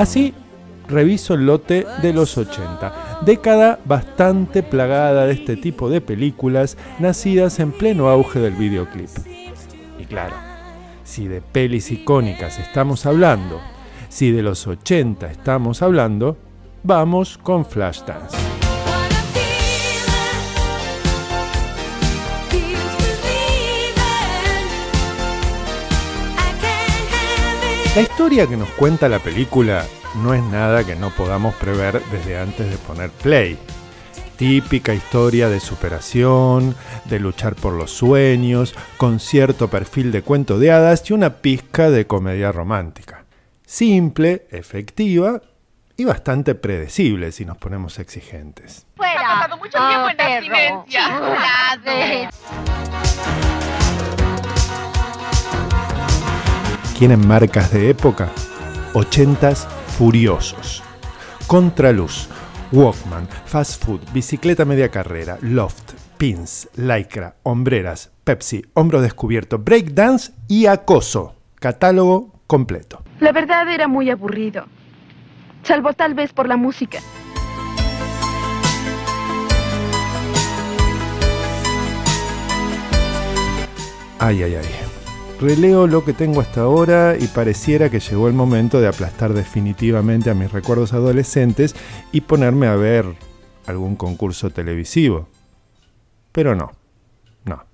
Así 0.00 0.32
reviso 0.88 1.34
el 1.34 1.44
lote 1.44 1.86
de 2.00 2.14
los 2.14 2.38
80, 2.38 3.20
década 3.20 3.78
bastante 3.84 4.62
plagada 4.62 5.26
de 5.26 5.34
este 5.34 5.58
tipo 5.58 5.90
de 5.90 6.00
películas 6.00 6.78
nacidas 7.00 7.60
en 7.60 7.70
pleno 7.70 8.08
auge 8.08 8.38
del 8.38 8.54
videoclip. 8.54 9.10
Y 9.98 10.06
claro, 10.06 10.36
si 11.04 11.28
de 11.28 11.42
pelis 11.42 11.90
icónicas 11.90 12.58
estamos 12.58 13.04
hablando, 13.04 13.60
si 14.08 14.32
de 14.32 14.42
los 14.42 14.66
80 14.66 15.30
estamos 15.30 15.82
hablando, 15.82 16.38
vamos 16.82 17.36
con 17.36 17.66
Flashdance. 17.66 18.59
La 27.96 28.02
historia 28.02 28.46
que 28.46 28.56
nos 28.56 28.68
cuenta 28.70 29.08
la 29.08 29.18
película 29.18 29.84
no 30.22 30.32
es 30.32 30.44
nada 30.44 30.84
que 30.84 30.94
no 30.94 31.10
podamos 31.10 31.56
prever 31.56 32.00
desde 32.12 32.38
antes 32.38 32.70
de 32.70 32.76
poner 32.76 33.10
play. 33.10 33.58
Típica 34.36 34.94
historia 34.94 35.48
de 35.48 35.58
superación, 35.58 36.76
de 37.06 37.18
luchar 37.18 37.56
por 37.56 37.72
los 37.72 37.90
sueños, 37.90 38.76
con 38.96 39.18
cierto 39.18 39.66
perfil 39.68 40.12
de 40.12 40.22
cuento 40.22 40.60
de 40.60 40.70
hadas 40.70 41.10
y 41.10 41.14
una 41.14 41.38
pizca 41.38 41.90
de 41.90 42.06
comedia 42.06 42.52
romántica. 42.52 43.24
Simple, 43.66 44.46
efectiva 44.52 45.42
y 45.96 46.04
bastante 46.04 46.54
predecible 46.54 47.32
si 47.32 47.44
nos 47.44 47.58
ponemos 47.58 47.98
exigentes. 47.98 48.86
Fuera. 48.94 49.20
Ha 49.20 49.40
pasado 49.40 49.56
mucho 49.56 49.78
tiempo 49.88 50.10
en 50.10 50.20
abstinencia. 50.20 52.30
¿Quieren 57.00 57.26
marcas 57.26 57.72
de 57.72 57.88
época? 57.88 58.28
80s 58.92 59.66
furiosos. 59.96 60.82
Contraluz, 61.46 62.28
Walkman, 62.72 63.26
Fast 63.46 63.82
Food, 63.82 64.00
Bicicleta 64.12 64.66
Media 64.66 64.90
Carrera, 64.90 65.38
Loft, 65.40 65.94
Pins, 66.18 66.68
Lycra, 66.76 67.36
Hombreras, 67.42 68.12
Pepsi, 68.22 68.66
Hombro 68.74 69.00
Descubierto, 69.00 69.58
Breakdance 69.58 70.32
y 70.46 70.66
Acoso. 70.66 71.36
Catálogo 71.54 72.34
completo. 72.46 73.02
La 73.18 73.32
verdad 73.32 73.66
era 73.70 73.88
muy 73.88 74.10
aburrido. 74.10 74.66
Salvo 75.62 75.94
tal 75.94 76.12
vez 76.12 76.34
por 76.34 76.48
la 76.48 76.58
música. 76.58 76.98
Ay, 84.18 84.42
ay, 84.42 84.56
ay. 84.56 84.89
Releo 85.40 85.86
lo 85.86 86.04
que 86.04 86.12
tengo 86.12 86.42
hasta 86.42 86.60
ahora 86.60 87.16
y 87.18 87.26
pareciera 87.26 87.88
que 87.88 87.98
llegó 87.98 88.28
el 88.28 88.34
momento 88.34 88.78
de 88.78 88.88
aplastar 88.88 89.32
definitivamente 89.32 90.28
a 90.28 90.34
mis 90.34 90.52
recuerdos 90.52 90.92
adolescentes 90.92 91.74
y 92.12 92.20
ponerme 92.20 92.66
a 92.66 92.76
ver 92.76 93.06
algún 93.66 93.96
concurso 93.96 94.50
televisivo. 94.50 95.28
Pero 96.30 96.54
no, 96.54 96.72
no, 97.46 97.64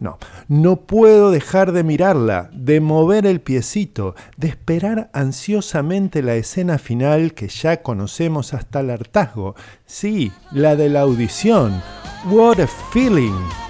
no, 0.00 0.18
no 0.48 0.76
puedo 0.80 1.30
dejar 1.30 1.70
de 1.70 1.84
mirarla, 1.84 2.50
de 2.52 2.80
mover 2.80 3.24
el 3.24 3.40
piecito, 3.40 4.16
de 4.36 4.48
esperar 4.48 5.08
ansiosamente 5.12 6.22
la 6.22 6.34
escena 6.34 6.76
final 6.76 7.34
que 7.34 7.46
ya 7.46 7.82
conocemos 7.82 8.52
hasta 8.52 8.80
el 8.80 8.90
hartazgo. 8.90 9.54
Sí, 9.84 10.32
la 10.50 10.74
de 10.74 10.88
la 10.88 11.02
audición. 11.02 11.80
What 12.24 12.58
a 12.58 12.66
feeling. 12.66 13.65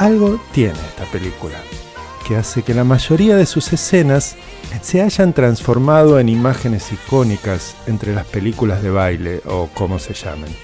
Algo 0.00 0.40
tiene 0.52 0.78
esta 0.78 1.04
película, 1.12 1.56
que 2.26 2.34
hace 2.34 2.62
que 2.62 2.72
la 2.72 2.84
mayoría 2.84 3.36
de 3.36 3.44
sus 3.44 3.70
escenas 3.70 4.34
se 4.80 5.02
hayan 5.02 5.34
transformado 5.34 6.18
en 6.18 6.30
imágenes 6.30 6.90
icónicas 6.90 7.76
entre 7.86 8.14
las 8.14 8.24
películas 8.24 8.82
de 8.82 8.88
baile 8.88 9.42
o 9.44 9.68
como 9.74 9.98
se 9.98 10.14
llamen. 10.14 10.56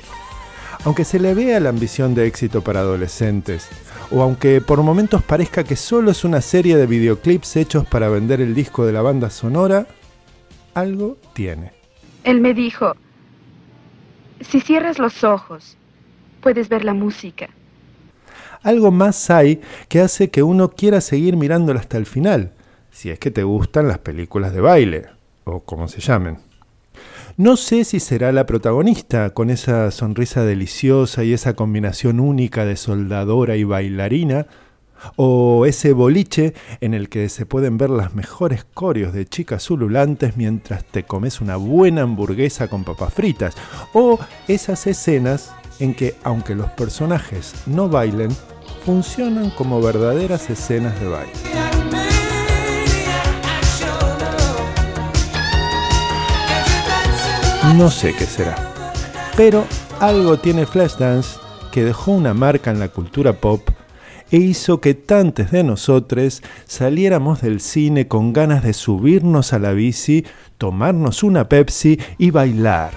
Aunque 0.86 1.04
se 1.04 1.20
le 1.20 1.34
vea 1.34 1.60
la 1.60 1.68
ambición 1.68 2.14
de 2.14 2.26
éxito 2.26 2.62
para 2.62 2.80
adolescentes, 2.80 3.68
o 4.10 4.22
aunque 4.22 4.62
por 4.62 4.82
momentos 4.82 5.22
parezca 5.22 5.64
que 5.64 5.76
solo 5.76 6.12
es 6.12 6.24
una 6.24 6.40
serie 6.40 6.78
de 6.78 6.86
videoclips 6.86 7.56
hechos 7.56 7.86
para 7.86 8.08
vender 8.08 8.40
el 8.40 8.54
disco 8.54 8.86
de 8.86 8.94
la 8.94 9.02
banda 9.02 9.28
sonora, 9.28 9.86
algo 10.72 11.18
tiene. 11.34 11.72
Él 12.24 12.40
me 12.40 12.54
dijo, 12.54 12.96
si 14.40 14.62
cierras 14.62 14.98
los 14.98 15.24
ojos, 15.24 15.76
puedes 16.40 16.70
ver 16.70 16.86
la 16.86 16.94
música. 16.94 17.50
Algo 18.66 18.90
más 18.90 19.30
hay 19.30 19.60
que 19.88 20.00
hace 20.00 20.28
que 20.28 20.42
uno 20.42 20.70
quiera 20.70 21.00
seguir 21.00 21.36
mirándola 21.36 21.78
hasta 21.78 21.98
el 21.98 22.04
final, 22.04 22.50
si 22.90 23.10
es 23.10 23.20
que 23.20 23.30
te 23.30 23.44
gustan 23.44 23.86
las 23.86 23.98
películas 23.98 24.52
de 24.52 24.60
baile, 24.60 25.06
o 25.44 25.60
como 25.60 25.86
se 25.86 26.00
llamen. 26.00 26.38
No 27.36 27.56
sé 27.56 27.84
si 27.84 28.00
será 28.00 28.32
la 28.32 28.44
protagonista, 28.44 29.30
con 29.30 29.50
esa 29.50 29.92
sonrisa 29.92 30.42
deliciosa 30.42 31.22
y 31.22 31.32
esa 31.32 31.54
combinación 31.54 32.18
única 32.18 32.64
de 32.64 32.74
soldadora 32.74 33.54
y 33.54 33.62
bailarina, 33.62 34.48
o 35.14 35.64
ese 35.64 35.92
boliche 35.92 36.52
en 36.80 36.92
el 36.92 37.08
que 37.08 37.28
se 37.28 37.46
pueden 37.46 37.78
ver 37.78 37.90
las 37.90 38.14
mejores 38.16 38.64
corios 38.74 39.12
de 39.12 39.26
chicas 39.26 39.70
ululantes 39.70 40.36
mientras 40.36 40.84
te 40.84 41.04
comes 41.04 41.40
una 41.40 41.54
buena 41.54 42.02
hamburguesa 42.02 42.66
con 42.66 42.82
papas 42.82 43.14
fritas, 43.14 43.54
o 43.92 44.18
esas 44.48 44.88
escenas 44.88 45.52
en 45.78 45.94
que, 45.94 46.16
aunque 46.24 46.56
los 46.56 46.70
personajes 46.70 47.54
no 47.66 47.88
bailen, 47.88 48.30
funcionan 48.84 49.50
como 49.50 49.80
verdaderas 49.80 50.48
escenas 50.50 50.98
de 51.00 51.08
baile. 51.08 51.32
No 57.76 57.90
sé 57.90 58.14
qué 58.14 58.26
será, 58.26 58.54
pero 59.36 59.64
algo 59.98 60.38
tiene 60.38 60.66
Flashdance 60.66 61.38
que 61.72 61.84
dejó 61.84 62.12
una 62.12 62.32
marca 62.32 62.70
en 62.70 62.78
la 62.78 62.88
cultura 62.88 63.32
pop 63.32 63.68
e 64.30 64.38
hizo 64.38 64.80
que 64.80 64.94
tantos 64.94 65.50
de 65.50 65.62
nosotros 65.62 66.42
saliéramos 66.66 67.42
del 67.42 67.60
cine 67.60 68.08
con 68.08 68.32
ganas 68.32 68.62
de 68.62 68.72
subirnos 68.72 69.52
a 69.52 69.58
la 69.58 69.72
bici, 69.72 70.24
tomarnos 70.58 71.22
una 71.22 71.48
Pepsi 71.48 71.98
y 72.18 72.30
bailar, 72.30 72.92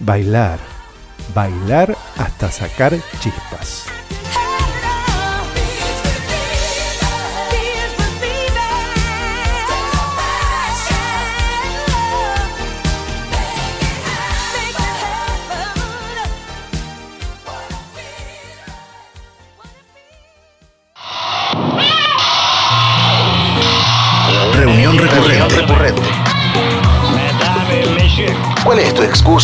bailar, 0.00 0.58
bailar 1.34 1.96
hasta 2.16 2.50
sacar 2.50 2.96
chispas. 3.20 3.86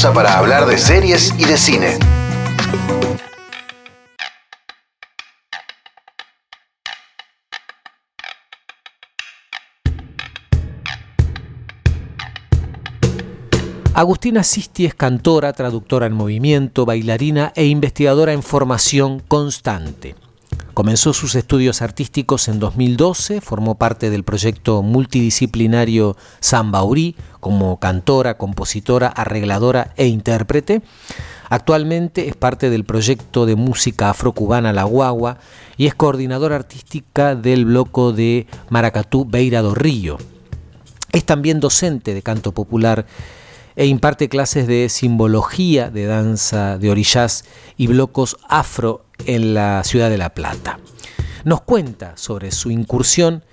Para 0.02 0.38
hablar 0.38 0.66
de 0.66 0.76
series 0.76 1.32
y 1.38 1.44
de 1.44 1.56
cine? 1.56 1.98
Agustina 13.94 14.42
Sisti 14.42 14.84
es 14.84 14.96
cantora, 14.96 15.52
traductora 15.52 16.06
en 16.06 16.12
movimiento, 16.12 16.84
bailarina 16.84 17.52
e 17.54 17.66
investigadora 17.66 18.32
en 18.32 18.42
formación 18.42 19.20
constante. 19.20 20.16
Comenzó 20.74 21.12
sus 21.12 21.36
estudios 21.36 21.82
artísticos 21.82 22.48
en 22.48 22.58
2012, 22.58 23.40
formó 23.40 23.76
parte 23.76 24.10
del 24.10 24.24
proyecto 24.24 24.82
multidisciplinario 24.82 26.16
Sambaurí 26.40 27.14
como 27.38 27.78
cantora, 27.78 28.36
compositora, 28.36 29.06
arregladora 29.06 29.92
e 29.96 30.08
intérprete. 30.08 30.82
Actualmente 31.48 32.26
es 32.26 32.34
parte 32.34 32.70
del 32.70 32.84
proyecto 32.84 33.46
de 33.46 33.54
música 33.54 34.10
afrocubana 34.10 34.72
La 34.72 34.82
Guagua 34.82 35.38
y 35.76 35.86
es 35.86 35.94
coordinadora 35.94 36.56
artística 36.56 37.36
del 37.36 37.66
bloco 37.66 38.12
de 38.12 38.48
Maracatú 38.68 39.24
Beira 39.24 39.62
do 39.62 39.76
Río. 39.76 40.18
Es 41.12 41.24
también 41.24 41.60
docente 41.60 42.14
de 42.14 42.22
canto 42.22 42.50
popular 42.50 43.06
e 43.76 43.86
imparte 43.86 44.28
clases 44.28 44.66
de 44.66 44.88
simbología 44.88 45.90
de 45.90 46.06
danza 46.06 46.78
de 46.78 46.90
orillas 46.90 47.44
y 47.76 47.86
blocos 47.86 48.36
afro 48.48 49.04
en 49.26 49.54
la 49.54 49.82
ciudad 49.84 50.10
de 50.10 50.18
La 50.18 50.34
Plata. 50.34 50.78
Nos 51.44 51.62
cuenta 51.62 52.16
sobre 52.16 52.50
su 52.50 52.70
incursión 52.70 53.44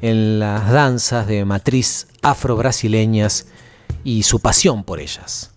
en 0.00 0.38
las 0.38 0.70
danzas 0.70 1.26
de 1.26 1.44
matriz 1.44 2.08
afro-brasileñas 2.22 3.46
y 4.04 4.22
su 4.22 4.40
pasión 4.40 4.84
por 4.84 5.00
ellas. 5.00 5.52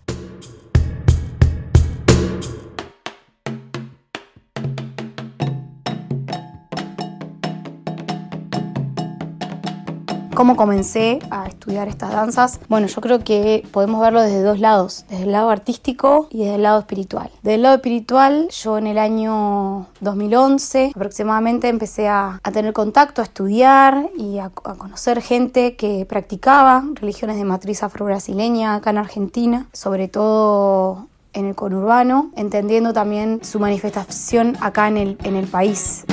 ¿Cómo 10.42 10.56
comencé 10.56 11.20
a 11.30 11.46
estudiar 11.46 11.86
estas 11.86 12.10
danzas? 12.10 12.58
Bueno, 12.68 12.88
yo 12.88 13.00
creo 13.00 13.22
que 13.22 13.64
podemos 13.70 14.00
verlo 14.00 14.20
desde 14.22 14.42
dos 14.42 14.58
lados, 14.58 15.04
desde 15.08 15.22
el 15.22 15.30
lado 15.30 15.50
artístico 15.50 16.26
y 16.30 16.38
desde 16.38 16.56
el 16.56 16.64
lado 16.64 16.80
espiritual. 16.80 17.30
Desde 17.44 17.54
el 17.54 17.62
lado 17.62 17.76
espiritual, 17.76 18.48
yo 18.48 18.76
en 18.76 18.88
el 18.88 18.98
año 18.98 19.86
2011 20.00 20.94
aproximadamente 20.96 21.68
empecé 21.68 22.08
a, 22.08 22.40
tener 22.52 22.72
contacto, 22.72 23.20
a 23.20 23.24
estudiar 23.24 24.10
y 24.18 24.38
a, 24.38 24.46
a, 24.46 24.50
conocer 24.50 25.22
gente 25.22 25.76
que 25.76 26.04
practicaba 26.06 26.82
religiones 26.94 27.36
de 27.36 27.44
matriz 27.44 27.84
afro-brasileña 27.84 28.74
acá 28.74 28.90
en 28.90 28.98
Argentina, 28.98 29.68
sobre 29.72 30.08
todo 30.08 31.06
en 31.34 31.46
el 31.46 31.54
conurbano, 31.54 32.32
entendiendo 32.34 32.92
también 32.92 33.38
su 33.44 33.60
manifestación 33.60 34.56
acá 34.60 34.88
en 34.88 34.96
el, 34.96 35.18
en 35.22 35.36
el 35.36 35.46
país. 35.46 36.04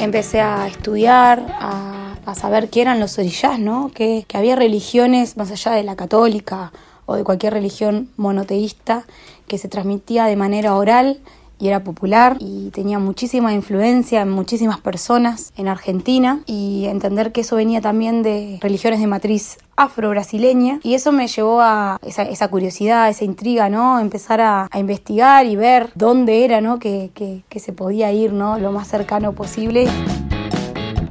Empecé 0.00 0.40
a 0.40 0.66
estudiar, 0.66 1.46
a 1.60 1.95
a 2.26 2.34
saber 2.34 2.70
qué 2.70 2.82
eran 2.82 3.00
los 3.00 3.18
orillás, 3.18 3.58
¿no? 3.58 3.90
Que, 3.94 4.24
que, 4.26 4.36
había 4.36 4.56
religiones 4.56 5.36
más 5.36 5.50
allá 5.50 5.72
de 5.72 5.82
la 5.82 5.96
católica 5.96 6.72
o 7.06 7.14
de 7.14 7.24
cualquier 7.24 7.52
religión 7.52 8.10
monoteísta 8.16 9.04
que 9.46 9.58
se 9.58 9.68
transmitía 9.68 10.26
de 10.26 10.36
manera 10.36 10.74
oral 10.74 11.20
y 11.58 11.68
era 11.68 11.82
popular 11.82 12.36
y 12.38 12.70
tenía 12.70 12.98
muchísima 12.98 13.54
influencia 13.54 14.20
en 14.22 14.30
muchísimas 14.30 14.80
personas 14.80 15.52
en 15.56 15.68
Argentina 15.68 16.40
y 16.46 16.84
entender 16.86 17.32
que 17.32 17.40
eso 17.40 17.56
venía 17.56 17.80
también 17.80 18.22
de 18.22 18.58
religiones 18.60 19.00
de 19.00 19.06
matriz 19.06 19.58
afro-brasileña 19.76 20.80
y 20.82 20.94
eso 20.94 21.12
me 21.12 21.28
llevó 21.28 21.60
a 21.60 21.98
esa, 22.02 22.48
curiosidad, 22.48 23.08
esa 23.08 23.24
intriga, 23.24 23.68
¿no? 23.68 24.00
Empezar 24.00 24.40
a, 24.40 24.68
a 24.70 24.78
investigar 24.78 25.46
y 25.46 25.56
ver 25.56 25.90
dónde 25.94 26.44
era, 26.44 26.60
¿no? 26.60 26.78
Que, 26.78 27.10
que, 27.14 27.42
que 27.48 27.60
se 27.60 27.72
podía 27.72 28.12
ir, 28.12 28.32
¿no? 28.32 28.58
Lo 28.58 28.72
más 28.72 28.88
cercano 28.88 29.32
posible. 29.32 29.86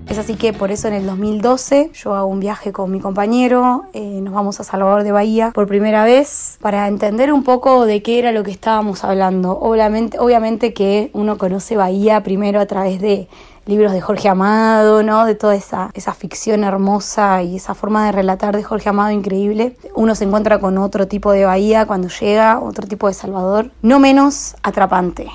Es 0.07 0.19
así 0.19 0.35
que 0.35 0.53
por 0.53 0.71
eso 0.71 0.87
en 0.87 0.93
el 0.93 1.05
2012 1.07 1.89
yo 1.93 2.15
hago 2.15 2.27
un 2.27 2.39
viaje 2.39 2.71
con 2.71 2.91
mi 2.91 2.99
compañero, 2.99 3.85
eh, 3.93 4.19
nos 4.21 4.33
vamos 4.33 4.59
a 4.59 4.63
Salvador 4.63 5.03
de 5.03 5.11
Bahía 5.11 5.51
por 5.51 5.67
primera 5.67 6.03
vez 6.03 6.57
para 6.61 6.87
entender 6.87 7.33
un 7.33 7.43
poco 7.43 7.85
de 7.85 8.03
qué 8.03 8.19
era 8.19 8.31
lo 8.31 8.43
que 8.43 8.51
estábamos 8.51 9.03
hablando. 9.03 9.57
Obviamente, 9.59 10.19
obviamente 10.19 10.73
que 10.73 11.09
uno 11.13 11.37
conoce 11.37 11.75
Bahía 11.75 12.21
primero 12.21 12.59
a 12.59 12.67
través 12.67 13.01
de 13.01 13.27
libros 13.65 13.93
de 13.93 14.01
Jorge 14.01 14.29
Amado, 14.29 15.01
¿no? 15.01 15.25
De 15.25 15.33
toda 15.33 15.55
esa, 15.55 15.89
esa 15.95 16.13
ficción 16.13 16.63
hermosa 16.63 17.41
y 17.41 17.55
esa 17.55 17.73
forma 17.73 18.05
de 18.05 18.11
relatar 18.11 18.55
de 18.55 18.63
Jorge 18.63 18.89
Amado 18.89 19.09
increíble. 19.09 19.75
Uno 19.95 20.13
se 20.13 20.25
encuentra 20.25 20.59
con 20.59 20.77
otro 20.77 21.07
tipo 21.07 21.31
de 21.31 21.45
Bahía 21.45 21.87
cuando 21.87 22.09
llega, 22.09 22.59
otro 22.59 22.87
tipo 22.87 23.07
de 23.07 23.15
Salvador, 23.15 23.71
no 23.81 23.99
menos 23.99 24.55
atrapante, 24.61 25.31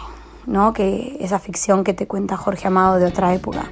¿no? 0.46 0.72
Que 0.72 1.16
esa 1.20 1.40
ficción 1.40 1.82
que 1.82 1.92
te 1.92 2.06
cuenta 2.06 2.36
Jorge 2.36 2.68
Amado 2.68 2.98
de 2.98 3.06
otra 3.06 3.34
época. 3.34 3.68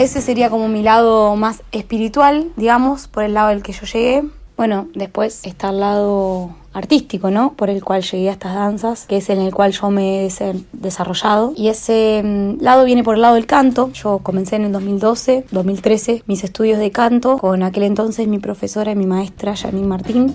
Ese 0.00 0.22
sería 0.22 0.48
como 0.48 0.66
mi 0.68 0.82
lado 0.82 1.36
más 1.36 1.62
espiritual, 1.72 2.52
digamos, 2.56 3.06
por 3.06 3.22
el 3.22 3.34
lado 3.34 3.50
del 3.50 3.62
que 3.62 3.72
yo 3.72 3.84
llegué. 3.84 4.24
Bueno, 4.56 4.88
después 4.94 5.44
está 5.44 5.68
el 5.68 5.80
lado 5.80 6.56
artístico, 6.72 7.30
¿no? 7.30 7.52
Por 7.52 7.68
el 7.68 7.84
cual 7.84 8.00
llegué 8.00 8.30
a 8.30 8.32
estas 8.32 8.54
danzas, 8.54 9.04
que 9.04 9.18
es 9.18 9.28
en 9.28 9.40
el 9.40 9.52
cual 9.52 9.72
yo 9.72 9.90
me 9.90 10.24
he 10.24 10.30
desarrollado. 10.72 11.52
Y 11.54 11.68
ese 11.68 12.22
mm, 12.24 12.62
lado 12.62 12.86
viene 12.86 13.04
por 13.04 13.16
el 13.16 13.20
lado 13.20 13.34
del 13.34 13.44
canto. 13.44 13.92
Yo 13.92 14.20
comencé 14.20 14.56
en 14.56 14.64
el 14.64 14.72
2012, 14.72 15.44
2013, 15.50 16.22
mis 16.26 16.44
estudios 16.44 16.78
de 16.78 16.90
canto 16.90 17.36
con 17.36 17.62
aquel 17.62 17.82
entonces 17.82 18.26
mi 18.26 18.38
profesora 18.38 18.92
y 18.92 18.96
mi 18.96 19.04
maestra, 19.04 19.54
Janine 19.54 19.86
Martín. 19.86 20.34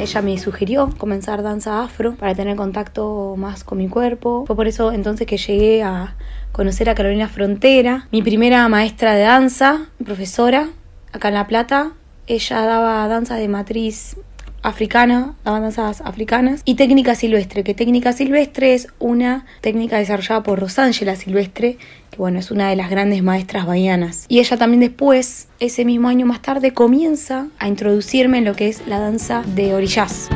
ella 0.00 0.22
me 0.22 0.36
sugirió 0.38 0.90
comenzar 0.98 1.44
danza 1.44 1.84
afro 1.84 2.16
para 2.16 2.34
tener 2.34 2.56
contacto 2.56 3.36
más 3.38 3.62
con 3.62 3.78
mi 3.78 3.88
cuerpo. 3.88 4.42
Fue 4.44 4.56
por 4.56 4.66
eso 4.66 4.90
entonces 4.90 5.28
que 5.28 5.36
llegué 5.36 5.84
a 5.84 6.16
conocer 6.52 6.90
a 6.90 6.94
Carolina 6.94 7.28
Frontera, 7.28 8.08
mi 8.10 8.22
primera 8.22 8.68
maestra 8.68 9.14
de 9.14 9.22
danza, 9.22 9.88
profesora, 10.04 10.68
acá 11.12 11.28
en 11.28 11.34
La 11.34 11.46
Plata. 11.46 11.92
Ella 12.26 12.60
daba 12.62 13.08
danza 13.08 13.36
de 13.36 13.48
matriz 13.48 14.16
africana, 14.62 15.34
daba 15.44 15.60
danzas 15.60 16.00
africanas, 16.02 16.62
y 16.64 16.74
técnica 16.74 17.14
silvestre, 17.14 17.64
que 17.64 17.74
técnica 17.74 18.12
silvestre 18.12 18.74
es 18.74 18.88
una 18.98 19.46
técnica 19.60 19.98
desarrollada 19.98 20.42
por 20.42 20.60
Rosángela 20.60 21.16
Silvestre, 21.16 21.78
que 22.10 22.18
bueno, 22.18 22.38
es 22.38 22.50
una 22.50 22.68
de 22.68 22.76
las 22.76 22.90
grandes 22.90 23.22
maestras 23.22 23.66
bahianas. 23.66 24.26
Y 24.28 24.40
ella 24.40 24.56
también 24.56 24.80
después, 24.80 25.48
ese 25.60 25.84
mismo 25.84 26.08
año 26.08 26.26
más 26.26 26.42
tarde, 26.42 26.72
comienza 26.72 27.48
a 27.58 27.68
introducirme 27.68 28.38
en 28.38 28.44
lo 28.44 28.54
que 28.54 28.68
es 28.68 28.86
la 28.86 28.98
danza 28.98 29.42
de 29.54 29.74
orillas. 29.74 30.28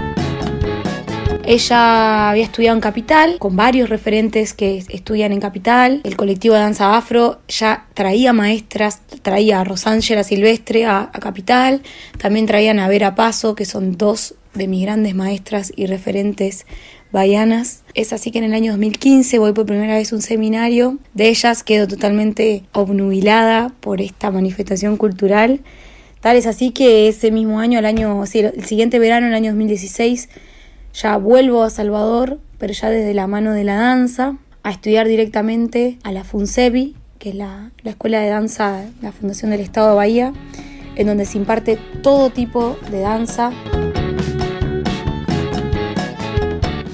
Ella 1.47 2.31
había 2.31 2.45
estudiado 2.45 2.75
en 2.75 2.81
Capital, 2.81 3.37
con 3.39 3.55
varios 3.55 3.91
referentes 3.91 4.55
que 4.55 4.83
estudian 4.89 5.31
en 5.33 5.41
Capital. 5.41 6.01
El 6.05 6.17
colectivo 6.17 6.55
de 6.55 6.63
danza 6.63 6.97
afro 6.97 7.39
ya 7.49 7.87
traía 7.93 8.33
maestras, 8.33 9.03
traía 9.21 9.61
a 9.61 9.65
Rosángela 9.65 10.25
Silvestre 10.25 10.87
a, 10.87 11.11
a 11.13 11.21
Capital, 11.21 11.83
también 12.17 12.47
traían 12.47 12.79
a 12.79 12.89
Vera 12.89 13.15
Paso, 13.15 13.55
que 13.55 13.67
son 13.67 13.99
dos 13.99 14.37
de 14.55 14.69
mis 14.69 14.83
grandes 14.83 15.15
maestras 15.15 15.71
y 15.77 15.85
referentes 15.85 16.65
bahianas. 17.13 17.83
Es 17.93 18.15
así 18.15 18.31
que 18.31 18.39
en 18.39 18.45
el 18.45 18.55
año 18.55 18.73
2015 18.73 19.39
voy 19.39 19.53
por 19.53 19.67
primera 19.67 19.97
vez 19.97 20.13
a 20.13 20.17
un 20.17 20.23
seminario 20.23 20.99
de 21.13 21.29
ellas, 21.29 21.63
quedo 21.63 21.87
totalmente 21.87 22.65
obnubilada 22.73 23.71
por 23.81 24.01
esta 24.01 24.31
manifestación 24.31 24.97
cultural. 24.97 25.61
Tal 26.21 26.39
es 26.39 26.47
así 26.47 26.71
que 26.71 27.07
ese 27.07 27.31
mismo 27.31 27.61
año, 27.61 27.79
el 27.79 27.85
año, 27.85 28.25
el 28.25 28.65
siguiente 28.65 28.99
verano, 28.99 29.27
el 29.27 29.35
año 29.35 29.51
2016, 29.51 30.31
ya 30.95 31.17
vuelvo 31.17 31.65
a 31.65 31.71
Salvador, 31.71 32.39
pero 32.59 32.73
ya 32.73 32.89
desde 32.89 33.15
la 33.15 33.27
mano 33.27 33.53
de 33.53 33.65
la 33.65 33.75
danza, 33.75 34.39
a 34.63 34.71
estudiar 34.71 35.09
directamente 35.09 35.99
a 36.05 36.13
la 36.13 36.25
FUNCEBI, 36.25 36.97
que 37.19 37.31
es 37.31 37.35
la, 37.35 37.73
la 37.83 37.91
Escuela 37.91 38.21
de 38.21 38.29
Danza, 38.29 38.85
la 39.03 39.13
Fundación 39.13 39.51
del 39.51 39.61
Estado 39.61 39.91
de 39.91 39.97
Bahía, 39.97 40.33
en 40.97 41.07
donde 41.07 41.27
se 41.27 41.37
imparte 41.37 41.79
todo 42.03 42.31
tipo 42.31 42.77
de 42.91 43.01
danza. 43.01 43.53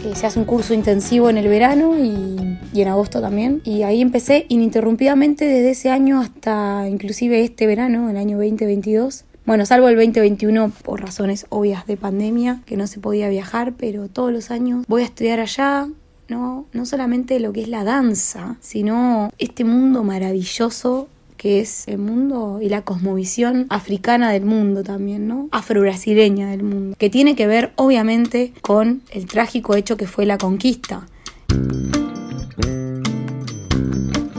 Eh, 0.05 0.15
se 0.15 0.27
hace 0.27 0.39
un 0.39 0.47
curso 0.47 0.73
intensivo 0.73 1.29
en 1.29 1.37
el 1.37 1.49
verano 1.49 1.99
y, 1.99 2.59
y 2.73 2.81
en 2.81 2.89
agosto 2.89 3.21
también. 3.21 3.61
Y 3.65 3.83
ahí 3.83 4.01
empecé 4.01 4.47
ininterrumpidamente 4.49 5.45
desde 5.45 5.71
ese 5.71 5.91
año 5.91 6.21
hasta 6.21 6.89
inclusive 6.89 7.45
este 7.45 7.67
verano, 7.67 8.09
el 8.09 8.17
año 8.17 8.39
2022. 8.39 9.25
Bueno, 9.47 9.67
salvo 9.67 9.89
el 9.89 9.97
2021 9.97 10.71
por 10.85 11.01
razones 11.01 11.47
obvias 11.49 11.87
de 11.87 11.97
pandemia, 11.97 12.63
que 12.67 12.77
no 12.77 12.87
se 12.87 13.01
podía 13.01 13.29
viajar, 13.29 13.73
pero 13.77 14.09
todos 14.09 14.33
los 14.33 14.51
años 14.51 14.85
voy 14.87 15.03
a 15.03 15.07
estudiar 15.07 15.41
allá, 15.41 15.89
¿no? 16.29 16.67
No 16.73 16.87
solamente 16.87 17.41
lo 17.41 17.53
que 17.53 17.63
es 17.63 17.69
la 17.69 17.85
danza, 17.85 18.57
sino 18.61 19.33
este 19.39 19.65
mundo 19.65 20.05
maravilloso 20.05 21.09
que 21.37 21.61
es 21.61 21.89
el 21.89 21.97
mundo 21.97 22.59
y 22.61 22.69
la 22.69 22.83
cosmovisión 22.83 23.65
africana 23.71 24.31
del 24.31 24.45
mundo 24.45 24.83
también, 24.83 25.27
¿no? 25.27 25.49
Afro-brasileña 25.53 26.51
del 26.51 26.63
mundo, 26.63 26.95
que 26.99 27.09
tiene 27.09 27.35
que 27.35 27.47
ver 27.47 27.73
obviamente 27.77 28.53
con 28.61 29.01
el 29.11 29.25
trágico 29.25 29.75
hecho 29.75 29.97
que 29.97 30.07
fue 30.07 30.27
la 30.27 30.37
conquista 30.37 31.07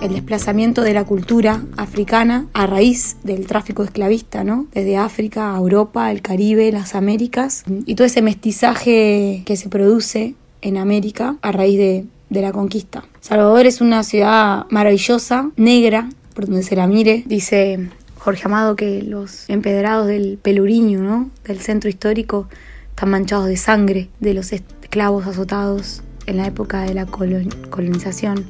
el 0.02 0.14
desplazamiento 0.14 0.82
de 0.82 0.94
la 0.94 1.06
cultura 1.06 1.64
africana 1.78 2.48
a 2.54 2.66
raíz 2.66 3.18
del 3.24 3.46
tráfico 3.46 3.84
esclavista, 3.84 4.44
¿no? 4.44 4.66
Desde 4.74 4.98
África 4.98 5.54
a 5.54 5.58
Europa, 5.58 6.12
el 6.12 6.22
Caribe, 6.22 6.72
las 6.72 6.96
Américas, 6.96 7.64
y 7.86 7.96
todo 7.96 8.08
ese 8.08 8.22
mestizaje 8.22 9.44
que 9.46 9.56
se 9.56 9.70
produce 9.70 10.36
en 10.62 10.78
América 10.78 11.38
a 11.42 11.52
raíz 11.52 11.78
de, 11.78 12.06
la 12.30 12.52
conquista. 12.52 13.04
Salvador 13.20 13.66
es 13.66 13.82
una 13.82 14.04
ciudad 14.04 14.66
maravillosa, 14.70 15.52
negra, 15.58 16.10
por 16.34 16.46
donde 16.48 16.64
se 16.64 16.76
la 16.76 16.88
mire, 16.88 17.24
dice 17.26 17.90
Jorge 18.18 18.44
Amado 18.46 18.76
que 18.76 19.02
los 19.04 19.50
empedrados 19.50 20.08
del 20.08 20.40
Peluriño, 20.42 21.02
¿no? 21.02 21.30
Del 21.44 21.60
centro 21.60 21.90
histórico, 21.90 22.48
están 22.90 23.10
manchados 23.10 23.48
de 23.48 23.58
sangre 23.58 24.10
de 24.20 24.34
los 24.34 24.54
esclavos 24.54 25.28
azotados 25.28 26.02
en 26.26 26.38
la 26.38 26.48
época 26.48 26.84
de 26.84 26.94
la 26.94 27.06
colonización 27.06 28.46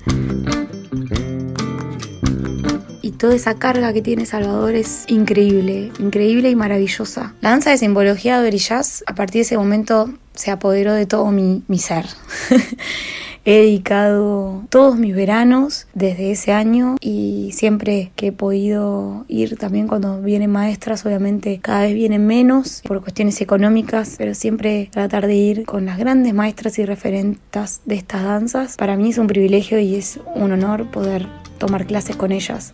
toda 3.22 3.36
esa 3.36 3.54
carga 3.54 3.94
que 3.94 4.02
tiene 4.02 4.26
Salvador 4.26 4.74
es 4.74 5.04
increíble, 5.08 5.92
increíble 6.00 6.50
y 6.50 6.56
maravillosa. 6.56 7.36
La 7.42 7.52
danza 7.52 7.70
de 7.70 7.78
simbología 7.78 8.42
de 8.42 8.48
Orillaz 8.48 9.04
a 9.06 9.14
partir 9.14 9.42
de 9.42 9.42
ese 9.42 9.58
momento 9.60 10.12
se 10.34 10.50
apoderó 10.50 10.96
de 10.96 11.06
todo 11.06 11.30
mi, 11.30 11.62
mi 11.68 11.78
ser. 11.78 12.08
He 13.46 13.58
dedicado 13.58 14.64
todos 14.70 14.98
mis 14.98 15.16
veranos 15.16 15.88
desde 15.94 16.32
ese 16.32 16.52
año 16.52 16.96
y 17.00 17.52
siempre 17.54 18.12
que 18.16 18.28
he 18.28 18.32
podido 18.32 19.26
ir 19.28 19.56
también 19.58 19.88
cuando 19.88 20.20
vienen 20.22 20.52
maestras, 20.52 21.06
obviamente 21.06 21.60
cada 21.60 21.82
vez 21.82 21.94
vienen 21.94 22.26
menos 22.26 22.82
por 22.88 23.02
cuestiones 23.02 23.40
económicas, 23.42 24.16
pero 24.18 24.34
siempre 24.34 24.90
tratar 24.92 25.28
de 25.28 25.36
ir 25.36 25.66
con 25.66 25.86
las 25.86 26.00
grandes 26.00 26.34
maestras 26.34 26.78
y 26.80 26.86
referentas 26.86 27.82
de 27.86 27.96
estas 27.96 28.24
danzas. 28.24 28.78
Para 28.78 28.96
mí 28.96 29.10
es 29.10 29.20
un 29.20 29.28
privilegio 29.28 29.80
y 29.80 29.96
es 29.96 30.20
un 30.36 30.52
honor 30.52 30.90
poder 30.90 31.28
tomar 31.62 31.86
clases 31.86 32.16
con 32.16 32.32
ellas 32.32 32.74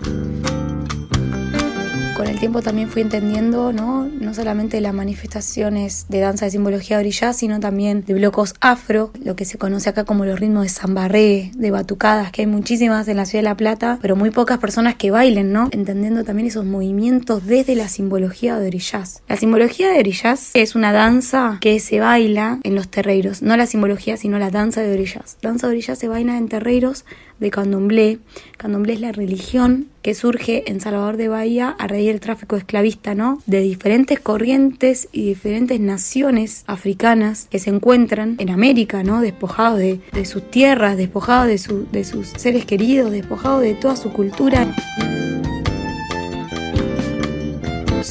con 2.18 2.26
el 2.26 2.40
tiempo 2.40 2.64
también 2.64 2.90
fui 2.90 3.04
entendiendo, 3.04 3.72
¿no? 3.72 4.10
No 4.20 4.34
solamente 4.34 4.82
las 4.82 4.92
manifestaciones 4.92 6.08
de 6.10 6.20
danza 6.20 6.46
de 6.46 6.52
simbología 6.52 6.98
orilla, 6.98 7.32
sino 7.32 7.60
también 7.60 8.04
de 8.08 8.16
blocos 8.16 8.56
afro, 8.60 9.12
lo 9.24 9.36
que 9.36 9.46
se 9.46 9.60
conoce 9.60 9.92
acá 9.92 10.04
como 10.04 10.26
los 10.26 10.40
ritmos 10.40 10.64
de 10.64 10.70
zambarré, 10.70 11.52
de 11.54 11.70
batucadas, 11.70 12.32
que 12.32 12.42
hay 12.42 12.48
muchísimas 12.48 13.08
en 13.08 13.18
la 13.18 13.28
ciudad 13.28 13.44
de 13.44 13.50
La 13.50 13.56
Plata, 13.56 14.00
pero 14.02 14.16
muy 14.16 14.32
pocas 14.32 14.58
personas 14.58 14.96
que 14.96 15.12
bailen, 15.12 15.54
¿no? 15.54 15.70
Entendiendo 15.70 16.24
también 16.24 16.48
esos 16.48 16.66
movimientos 16.66 17.46
desde 17.46 17.76
la 17.76 17.88
simbología 17.88 18.58
de 18.58 18.66
orillás. 18.66 19.22
La 19.30 19.38
simbología 19.38 19.92
de 19.92 20.00
orillás 20.00 20.50
es 20.56 20.74
una 20.74 20.94
danza 20.94 21.60
que 21.62 21.80
se 21.80 22.00
baila 22.00 22.58
en 22.64 22.74
los 22.74 22.88
terreiros, 22.88 23.44
no 23.44 23.56
la 23.58 23.68
simbología, 23.68 24.18
sino 24.18 24.40
la 24.40 24.50
danza 24.50 24.82
de 24.82 24.92
orillás. 24.92 25.38
Danza 25.44 25.68
de 25.68 25.74
orillás 25.74 26.00
se 26.00 26.08
baila 26.08 26.36
en 26.36 26.48
terreiros 26.48 27.06
de 27.40 27.52
candomblé. 27.52 28.20
Candomblé 28.58 28.94
es 28.94 29.02
la 29.02 29.12
religión 29.12 29.88
que 30.02 30.14
surge 30.14 30.64
en 30.70 30.80
Salvador 30.80 31.18
de 31.18 31.28
Bahía 31.28 31.76
a 31.78 31.88
raíz 31.88 32.08
del 32.08 32.20
tráfico 32.20 32.56
esclavista, 32.56 33.16
¿no? 33.16 33.42
De 33.46 33.62
diferentes 33.62 34.20
corrientes 34.20 35.10
y 35.12 35.26
diferentes 35.26 35.80
naciones 35.80 36.64
africanas 36.68 37.48
que 37.50 37.60
se 37.60 37.70
encuentran 37.70 38.36
en 38.40 38.50
América, 38.50 39.04
¿no? 39.04 39.22
Despojados 39.22 39.80
de, 39.80 40.00
de 40.14 40.26
sus 40.26 40.50
tierras, 40.50 40.98
despojados 40.98 41.48
de, 41.48 41.58
su, 41.58 41.88
de 41.92 42.04
sus 42.04 42.28
seres 42.28 42.66
queridos, 42.66 43.12
despojados 43.12 43.62
de 43.62 43.74
toda 43.74 43.96
su 43.96 44.12
cultura 44.12 44.74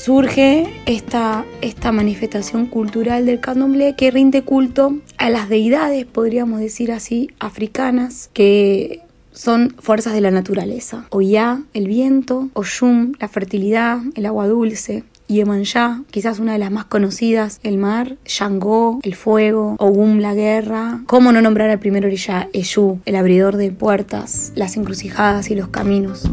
surge 0.06 0.68
esta, 0.86 1.44
esta 1.62 1.90
manifestación 1.90 2.66
cultural 2.66 3.26
del 3.26 3.40
candomblé 3.40 3.96
que 3.96 4.10
rinde 4.10 4.42
culto 4.42 4.98
a 5.16 5.30
las 5.30 5.48
deidades, 5.48 6.04
podríamos 6.04 6.60
decir 6.60 6.92
así, 6.92 7.30
africanas, 7.40 8.30
que 8.32 9.00
son 9.36 9.76
fuerzas 9.78 10.14
de 10.14 10.22
la 10.22 10.30
naturaleza. 10.30 11.06
Oya, 11.10 11.62
el 11.74 11.86
viento, 11.86 12.48
Oshum, 12.54 13.12
la 13.20 13.28
fertilidad, 13.28 14.00
el 14.14 14.26
agua 14.26 14.48
dulce, 14.48 15.04
Yemanjá, 15.28 16.02
quizás 16.10 16.38
una 16.38 16.54
de 16.54 16.58
las 16.58 16.70
más 16.70 16.86
conocidas, 16.86 17.60
el 17.62 17.78
mar, 17.78 18.16
Shango, 18.24 19.00
el 19.02 19.14
fuego, 19.14 19.76
Ogum, 19.78 20.18
la 20.18 20.34
guerra. 20.34 21.00
¿Cómo 21.06 21.32
no 21.32 21.42
nombrar 21.42 21.68
al 21.68 21.78
primer 21.78 22.06
orilla, 22.06 22.48
Eshu, 22.52 23.00
el 23.04 23.16
abridor 23.16 23.56
de 23.56 23.72
puertas, 23.72 24.52
las 24.54 24.76
encrucijadas 24.76 25.50
y 25.50 25.54
los 25.54 25.68
caminos? 25.68 26.30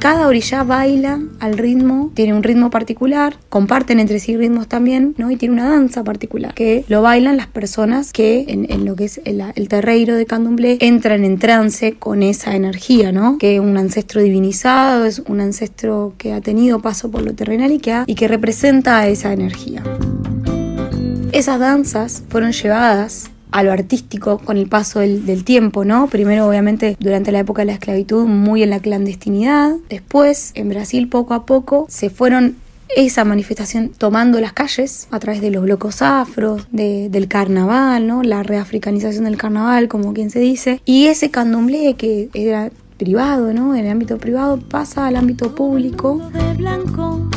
Cada 0.00 0.26
orilla 0.28 0.64
baila 0.64 1.20
al 1.40 1.58
ritmo, 1.58 2.10
tiene 2.14 2.32
un 2.32 2.42
ritmo 2.42 2.70
particular, 2.70 3.36
comparten 3.50 4.00
entre 4.00 4.18
sí 4.18 4.34
ritmos 4.34 4.66
también, 4.66 5.14
¿no? 5.18 5.30
Y 5.30 5.36
tiene 5.36 5.52
una 5.52 5.68
danza 5.68 6.02
particular, 6.04 6.54
que 6.54 6.86
lo 6.88 7.02
bailan 7.02 7.36
las 7.36 7.48
personas 7.48 8.10
que 8.10 8.46
en, 8.48 8.86
lo 8.86 8.96
que 8.96 9.04
es 9.04 9.20
el, 9.26 9.42
el, 9.54 9.68
terreiro 9.68 10.14
de 10.14 10.24
candomblé 10.24 10.78
entran 10.80 11.22
en 11.26 11.38
trance 11.38 11.96
con 11.98 12.22
esa 12.22 12.56
energía, 12.56 13.12
¿no? 13.12 13.36
Que 13.36 13.60
un 13.60 13.76
ancestro 13.76 14.22
divinizado, 14.22 15.04
es 15.04 15.18
un 15.18 15.42
ancestro 15.42 16.14
que 16.16 16.32
ha 16.32 16.40
tenido 16.40 16.80
paso 16.80 17.10
por 17.10 17.20
lo 17.20 17.34
terrenal 17.34 17.70
y 17.70 17.78
que, 17.78 18.02
y 18.06 18.14
que 18.14 18.26
representa 18.26 19.06
esa 19.06 19.34
energía. 19.34 19.82
Esas 21.32 21.60
danzas 21.60 22.22
fueron 22.30 22.52
llevadas 22.52 23.30
a 23.52 23.62
lo 23.62 23.72
artístico 23.72 24.38
con 24.38 24.56
el 24.56 24.68
paso 24.68 25.00
del, 25.00 25.44
tiempo, 25.44 25.84
¿no? 25.84 26.08
Primero, 26.08 26.46
obviamente, 26.46 26.96
durante 27.00 27.32
la 27.32 27.40
época 27.40 27.62
de 27.62 27.66
la 27.66 27.72
esclavitud, 27.72 28.26
muy 28.26 28.62
en 28.62 28.70
la 28.70 28.80
clandestinidad. 28.80 29.76
Después, 29.88 30.52
en 30.54 30.68
Brasil, 30.68 31.08
poco 31.08 31.34
a 31.34 31.46
poco, 31.46 31.86
se 31.88 32.10
fueron 32.10 32.56
esa 32.96 33.24
manifestación 33.24 33.90
tomando 33.96 34.40
las 34.40 34.52
calles 34.52 35.06
a 35.10 35.18
través 35.20 35.40
de 35.40 35.50
los 35.50 35.62
blocos 35.62 36.02
afros, 36.02 36.66
del 36.70 37.28
carnaval, 37.28 38.06
¿no? 38.06 38.22
La 38.22 38.42
reafricanización 38.42 39.24
del 39.24 39.36
carnaval, 39.36 39.88
como 39.88 40.12
quien 40.12 40.30
se 40.30 40.40
dice. 40.40 40.80
Y 40.84 41.06
ese 41.06 41.30
candomblé 41.30 41.94
que 41.94 42.28
era 42.34 42.70
privado, 42.98 43.54
¿no? 43.54 43.74
En 43.74 43.86
el 43.86 43.90
ámbito 43.90 44.18
privado 44.18 44.58
pasa 44.58 45.06
al 45.06 45.16
ámbito 45.16 45.54
público. 45.54 46.20
De 46.32 46.54
blanco, 46.54 47.30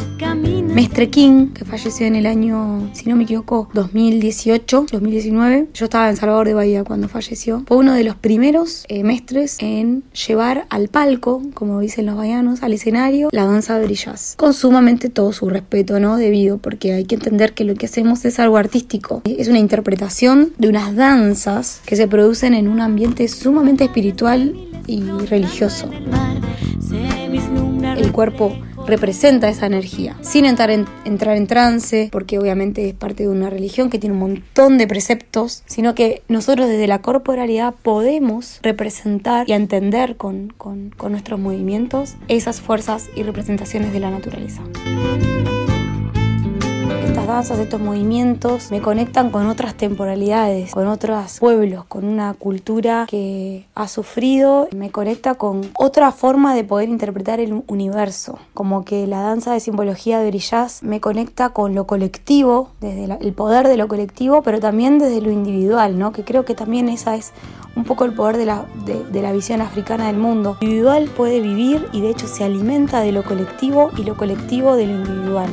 Mestre 0.74 1.10
King, 1.10 1.50
que 1.54 1.66
falleció 1.66 2.08
en 2.08 2.16
el 2.16 2.26
año, 2.26 2.90
si 2.94 3.08
no 3.08 3.16
me 3.16 3.24
equivoco, 3.24 3.70
2018, 3.74 4.88
2019. 4.92 5.68
Yo 5.74 5.86
estaba 5.86 6.10
en 6.10 6.16
Salvador 6.16 6.48
de 6.48 6.54
Bahía 6.54 6.84
cuando 6.84 7.08
falleció. 7.08 7.64
Fue 7.68 7.78
uno 7.78 7.94
de 7.94 8.04
los 8.04 8.16
primeros 8.16 8.86
eh, 8.88 9.04
mestres 9.04 9.58
en 9.60 10.04
llevar 10.28 10.66
al 10.70 10.88
palco, 10.88 11.42
como 11.54 11.80
dicen 11.80 12.06
los 12.06 12.16
bahianos, 12.16 12.64
al 12.64 12.74
escenario, 12.74 13.30
la 13.32 13.46
danza 13.46 13.78
de 13.78 13.86
brillas. 13.86 14.36
Con 14.38 14.54
sumamente 14.54 15.10
todo 15.10 15.32
su 15.34 15.50
respeto, 15.50 16.00
¿no? 16.00 16.18
Debido, 16.18 16.58
porque 16.58 16.94
hay 16.94 17.06
que 17.06 17.16
entender 17.16 17.54
que 17.54 17.66
lo 17.66 17.76
que 17.76 17.86
hacemos 17.86 18.26
es 18.26 18.40
algo 18.40 18.58
artístico. 18.58 19.22
Es 19.26 19.50
una 19.50 19.60
interpretación 19.60 20.54
de 20.58 20.70
unas 20.70 20.96
danzas 20.96 21.82
que 21.86 21.96
se 21.96 22.08
producen 22.08 22.54
en 22.54 22.68
un 22.68 22.82
ambiente 22.82 23.28
sumamente 23.28 23.84
espiritual 23.84 24.56
y 24.88 25.02
religioso. 25.02 25.90
El 27.96 28.12
cuerpo 28.12 28.56
representa 28.88 29.50
esa 29.50 29.66
energía, 29.66 30.16
sin 30.22 30.46
entrar 30.46 30.70
en, 30.70 30.86
entrar 31.06 31.38
en 31.38 31.48
trance, 31.48 32.10
porque 32.12 32.40
obviamente 32.40 32.88
es 32.90 32.94
parte 32.94 33.24
de 33.24 33.30
una 33.30 33.50
religión 33.50 33.90
que 33.90 34.00
tiene 34.00 34.14
un 34.14 34.20
montón 34.20 34.78
de 34.78 34.88
preceptos, 34.88 35.64
sino 35.66 35.96
que 35.96 36.24
nosotros 36.28 36.68
desde 36.68 36.88
la 36.88 37.02
corporalidad 37.02 37.74
podemos 37.82 38.60
representar 38.62 39.50
y 39.50 39.54
entender 39.54 40.18
con, 40.18 40.54
con, 40.58 40.92
con 40.92 41.12
nuestros 41.12 41.40
movimientos 41.40 42.16
esas 42.28 42.62
fuerzas 42.62 43.10
y 43.16 43.24
representaciones 43.24 43.94
de 43.94 44.00
la 44.00 44.12
naturaleza 44.12 44.62
estas 47.24 47.36
danzas, 47.36 47.60
estos 47.60 47.80
movimientos 47.80 48.70
me 48.70 48.82
conectan 48.82 49.30
con 49.30 49.48
otras 49.48 49.76
temporalidades, 49.76 50.72
con 50.72 50.88
otros 50.88 51.40
pueblos, 51.40 51.86
con 51.86 52.04
una 52.04 52.34
cultura 52.34 53.06
que 53.08 53.66
ha 53.76 53.88
sufrido, 53.88 54.68
me 54.76 54.92
conecta 54.92 55.36
con 55.36 55.62
otra 55.78 56.12
forma 56.12 56.54
de 56.54 56.66
poder 56.66 56.90
interpretar 56.90 57.40
el 57.40 57.64
universo, 57.68 58.40
como 58.54 58.84
que 58.84 59.08
la 59.08 59.22
danza 59.22 59.54
de 59.54 59.62
simbología 59.62 60.20
de 60.20 60.28
Brillaz 60.28 60.84
me 60.84 61.00
conecta 61.00 61.50
con 61.50 61.74
lo 61.74 61.88
colectivo, 61.88 62.72
desde 62.82 63.06
el 63.06 63.34
poder 63.34 63.70
de 63.70 63.78
lo 63.78 63.88
colectivo, 63.88 64.42
pero 64.42 64.60
también 64.60 65.00
desde 65.00 65.22
lo 65.22 65.32
individual, 65.32 65.98
¿no? 65.98 66.12
que 66.12 66.26
creo 66.26 66.44
que 66.44 66.56
también 66.56 66.90
esa 66.90 67.16
es 67.16 67.32
un 67.78 67.86
poco 67.86 68.04
el 68.04 68.14
poder 68.14 68.36
de 68.36 68.46
la, 68.46 68.66
de, 68.86 69.02
de 69.02 69.22
la 69.22 69.32
visión 69.32 69.62
africana 69.62 70.08
del 70.08 70.18
mundo. 70.18 70.58
Lo 70.60 70.68
individual 70.68 71.10
puede 71.16 71.40
vivir 71.40 71.88
y 71.94 72.02
de 72.02 72.10
hecho 72.10 72.28
se 72.28 72.44
alimenta 72.44 73.00
de 73.00 73.14
lo 73.14 73.24
colectivo 73.24 73.92
y 73.98 74.04
lo 74.04 74.18
colectivo 74.18 74.76
de 74.76 74.88
lo 74.88 74.94
individual. 74.96 75.50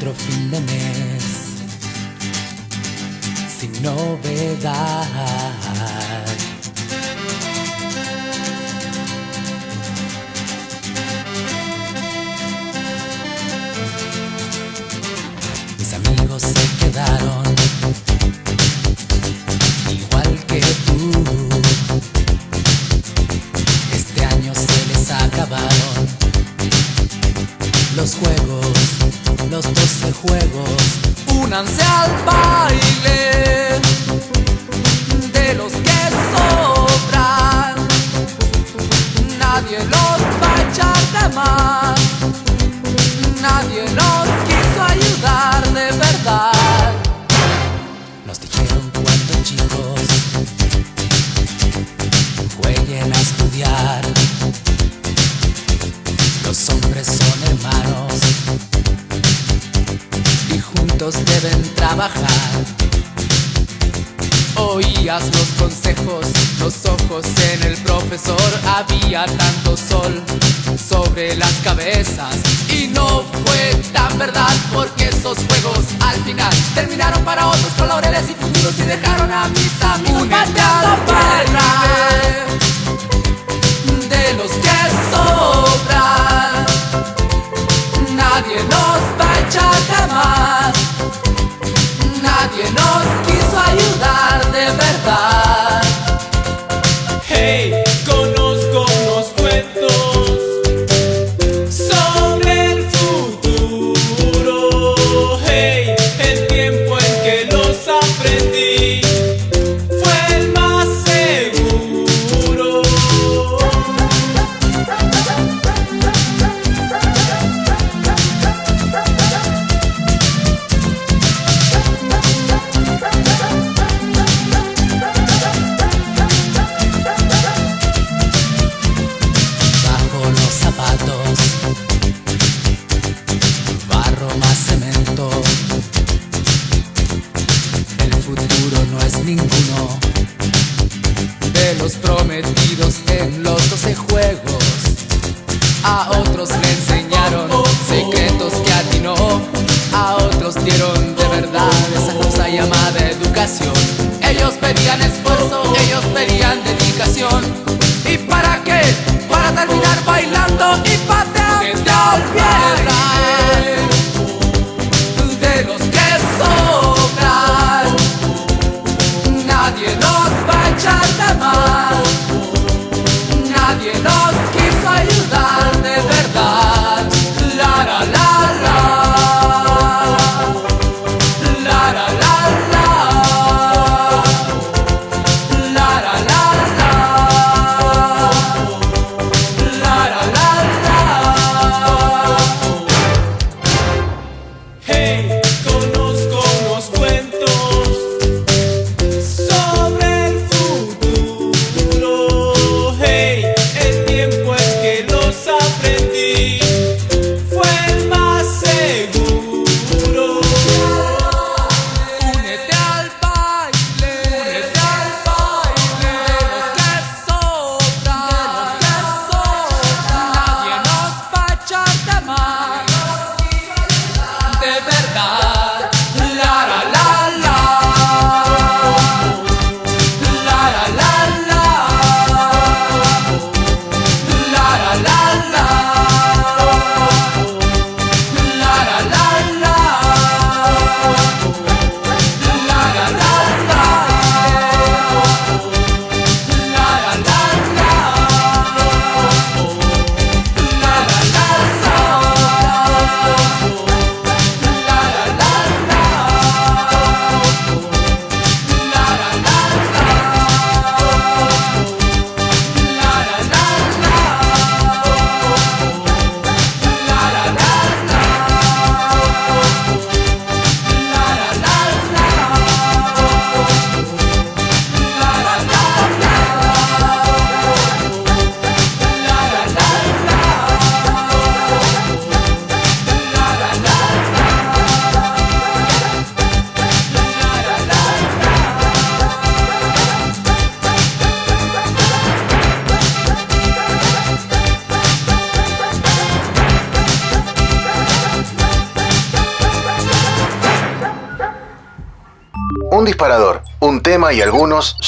Otro 0.00 0.14
fin 0.14 0.50
de 0.50 0.60
mes 0.60 1.24
sin 3.58 3.82
novedad. 3.82 5.06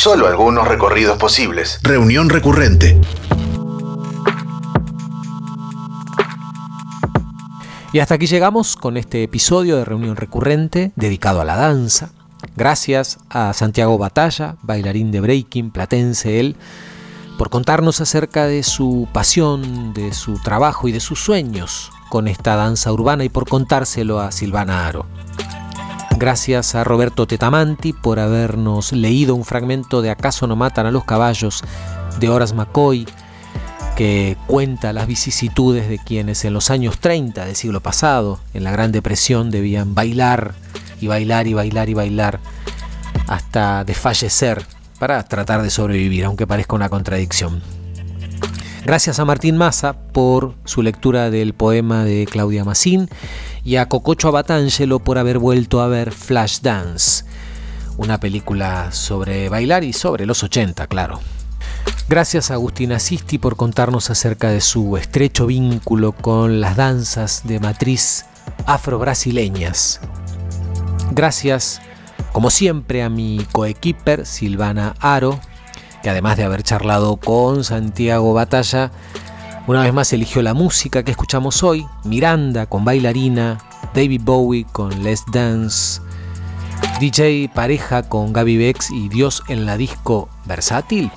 Solo 0.02 0.26
algunos 0.26 0.66
recorridos 0.66 1.16
posibles. 1.16 1.78
Reunión 1.84 2.28
recurrente. 2.28 3.00
Y 7.92 8.00
hasta 8.00 8.14
aquí 8.14 8.26
llegamos 8.26 8.74
con 8.74 8.96
este 8.96 9.22
episodio 9.22 9.76
de 9.76 9.84
Reunión 9.84 10.16
Recurrente 10.16 10.90
dedicado 10.96 11.40
a 11.40 11.44
la 11.44 11.54
danza. 11.54 12.10
Gracias 12.56 13.20
a 13.30 13.52
Santiago 13.52 13.96
Batalla, 13.96 14.56
bailarín 14.62 15.12
de 15.12 15.20
breaking, 15.20 15.70
platense 15.70 16.40
él, 16.40 16.56
por 17.38 17.48
contarnos 17.48 18.00
acerca 18.00 18.46
de 18.46 18.64
su 18.64 19.06
pasión, 19.12 19.94
de 19.94 20.14
su 20.14 20.34
trabajo 20.42 20.88
y 20.88 20.92
de 20.92 20.98
sus 20.98 21.20
sueños 21.20 21.92
con 22.08 22.26
esta 22.26 22.56
danza 22.56 22.92
urbana 22.92 23.22
y 23.22 23.28
por 23.28 23.48
contárselo 23.48 24.18
a 24.18 24.32
Silvana 24.32 24.88
Aro. 24.88 25.06
Gracias 26.22 26.76
a 26.76 26.84
Roberto 26.84 27.26
Tetamanti 27.26 27.92
por 27.92 28.20
habernos 28.20 28.92
leído 28.92 29.34
un 29.34 29.44
fragmento 29.44 30.02
de 30.02 30.10
Acaso 30.10 30.46
no 30.46 30.54
matan 30.54 30.86
a 30.86 30.92
los 30.92 31.02
caballos 31.04 31.64
de 32.20 32.28
Horace 32.28 32.54
McCoy, 32.54 33.08
que 33.96 34.36
cuenta 34.46 34.92
las 34.92 35.08
vicisitudes 35.08 35.88
de 35.88 35.98
quienes 35.98 36.44
en 36.44 36.52
los 36.52 36.70
años 36.70 37.00
30 37.00 37.44
del 37.44 37.56
siglo 37.56 37.80
pasado, 37.80 38.38
en 38.54 38.62
la 38.62 38.70
Gran 38.70 38.92
Depresión, 38.92 39.50
debían 39.50 39.96
bailar 39.96 40.54
y 41.00 41.08
bailar 41.08 41.48
y 41.48 41.54
bailar 41.54 41.88
y 41.88 41.94
bailar 41.94 42.38
hasta 43.26 43.82
desfallecer 43.82 44.64
para 45.00 45.24
tratar 45.24 45.60
de 45.62 45.70
sobrevivir, 45.70 46.24
aunque 46.24 46.46
parezca 46.46 46.76
una 46.76 46.88
contradicción. 46.88 47.81
Gracias 48.84 49.20
a 49.20 49.24
Martín 49.24 49.56
Massa 49.56 49.92
por 49.92 50.56
su 50.64 50.82
lectura 50.82 51.30
del 51.30 51.54
poema 51.54 52.02
de 52.04 52.26
Claudia 52.28 52.64
Massín 52.64 53.08
y 53.62 53.76
a 53.76 53.86
Cococho 53.88 54.26
Abatangelo 54.26 54.98
por 54.98 55.18
haber 55.18 55.38
vuelto 55.38 55.80
a 55.80 55.86
ver 55.86 56.10
Flashdance, 56.10 57.24
una 57.96 58.18
película 58.18 58.90
sobre 58.90 59.48
bailar 59.48 59.84
y 59.84 59.92
sobre 59.92 60.26
los 60.26 60.42
80, 60.42 60.88
claro. 60.88 61.20
Gracias 62.08 62.50
a 62.50 62.54
Agustina 62.54 62.98
Sisti 62.98 63.38
por 63.38 63.54
contarnos 63.54 64.10
acerca 64.10 64.50
de 64.50 64.60
su 64.60 64.96
estrecho 64.96 65.46
vínculo 65.46 66.10
con 66.10 66.60
las 66.60 66.76
danzas 66.76 67.42
de 67.44 67.60
matriz 67.60 68.26
afro-brasileñas. 68.66 70.00
Gracias, 71.12 71.80
como 72.32 72.50
siempre, 72.50 73.04
a 73.04 73.08
mi 73.08 73.46
coequiper 73.52 74.26
Silvana 74.26 74.96
Aro, 74.98 75.38
que 76.02 76.10
además 76.10 76.36
de 76.36 76.44
haber 76.44 76.62
charlado 76.62 77.16
con 77.16 77.64
Santiago 77.64 78.34
Batalla, 78.34 78.90
una 79.66 79.82
vez 79.82 79.94
más 79.94 80.12
eligió 80.12 80.42
la 80.42 80.54
música 80.54 81.04
que 81.04 81.12
escuchamos 81.12 81.62
hoy, 81.62 81.86
Miranda 82.04 82.66
con 82.66 82.84
bailarina, 82.84 83.58
David 83.94 84.22
Bowie 84.24 84.66
con 84.72 85.04
Let's 85.04 85.24
Dance, 85.32 86.00
DJ 86.98 87.50
Pareja 87.54 88.02
con 88.02 88.32
Gaby 88.32 88.56
Bex 88.56 88.90
y 88.90 89.08
Dios 89.08 89.44
en 89.48 89.64
la 89.64 89.76
disco 89.76 90.28
versátil, 90.44 91.10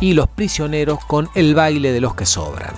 y 0.00 0.14
Los 0.14 0.28
Prisioneros 0.28 1.04
con 1.04 1.28
El 1.34 1.54
baile 1.54 1.92
de 1.92 2.00
los 2.00 2.14
que 2.14 2.24
sobran. 2.24 2.74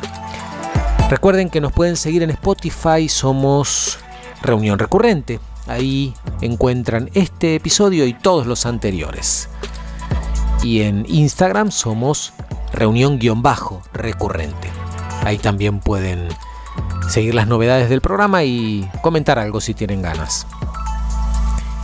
Recuerden 1.08 1.50
que 1.50 1.60
nos 1.60 1.72
pueden 1.72 1.96
seguir 1.96 2.22
en 2.22 2.30
Spotify, 2.30 3.08
somos 3.08 3.98
Reunión 4.42 4.78
Recurrente. 4.78 5.38
Ahí 5.66 6.14
encuentran 6.40 7.10
este 7.14 7.54
episodio 7.54 8.06
y 8.06 8.14
todos 8.14 8.46
los 8.46 8.66
anteriores 8.66 9.48
y 10.64 10.80
en 10.82 11.04
Instagram 11.06 11.70
somos 11.70 12.32
reunión-recurrente. 12.72 14.70
Ahí 15.22 15.38
también 15.38 15.78
pueden 15.78 16.28
seguir 17.08 17.34
las 17.34 17.46
novedades 17.46 17.90
del 17.90 18.00
programa 18.00 18.44
y 18.44 18.88
comentar 19.02 19.38
algo 19.38 19.60
si 19.60 19.74
tienen 19.74 20.00
ganas. 20.02 20.46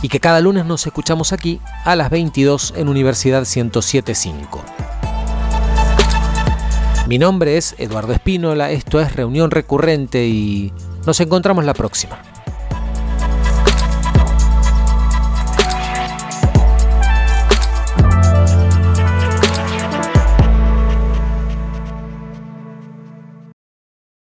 Y 0.01 0.09
que 0.09 0.19
cada 0.19 0.41
lunes 0.41 0.65
nos 0.65 0.85
escuchamos 0.87 1.31
aquí 1.31 1.61
a 1.85 1.95
las 1.95 2.09
22 2.09 2.73
en 2.75 2.89
Universidad 2.89 3.41
1075. 3.41 4.63
Mi 7.07 7.19
nombre 7.19 7.57
es 7.57 7.75
Eduardo 7.77 8.13
Espínola, 8.13 8.71
esto 8.71 8.99
es 8.99 9.15
Reunión 9.15 9.51
Recurrente 9.51 10.25
y 10.25 10.73
nos 11.05 11.19
encontramos 11.19 11.65
la 11.65 11.75
próxima. 11.75 12.30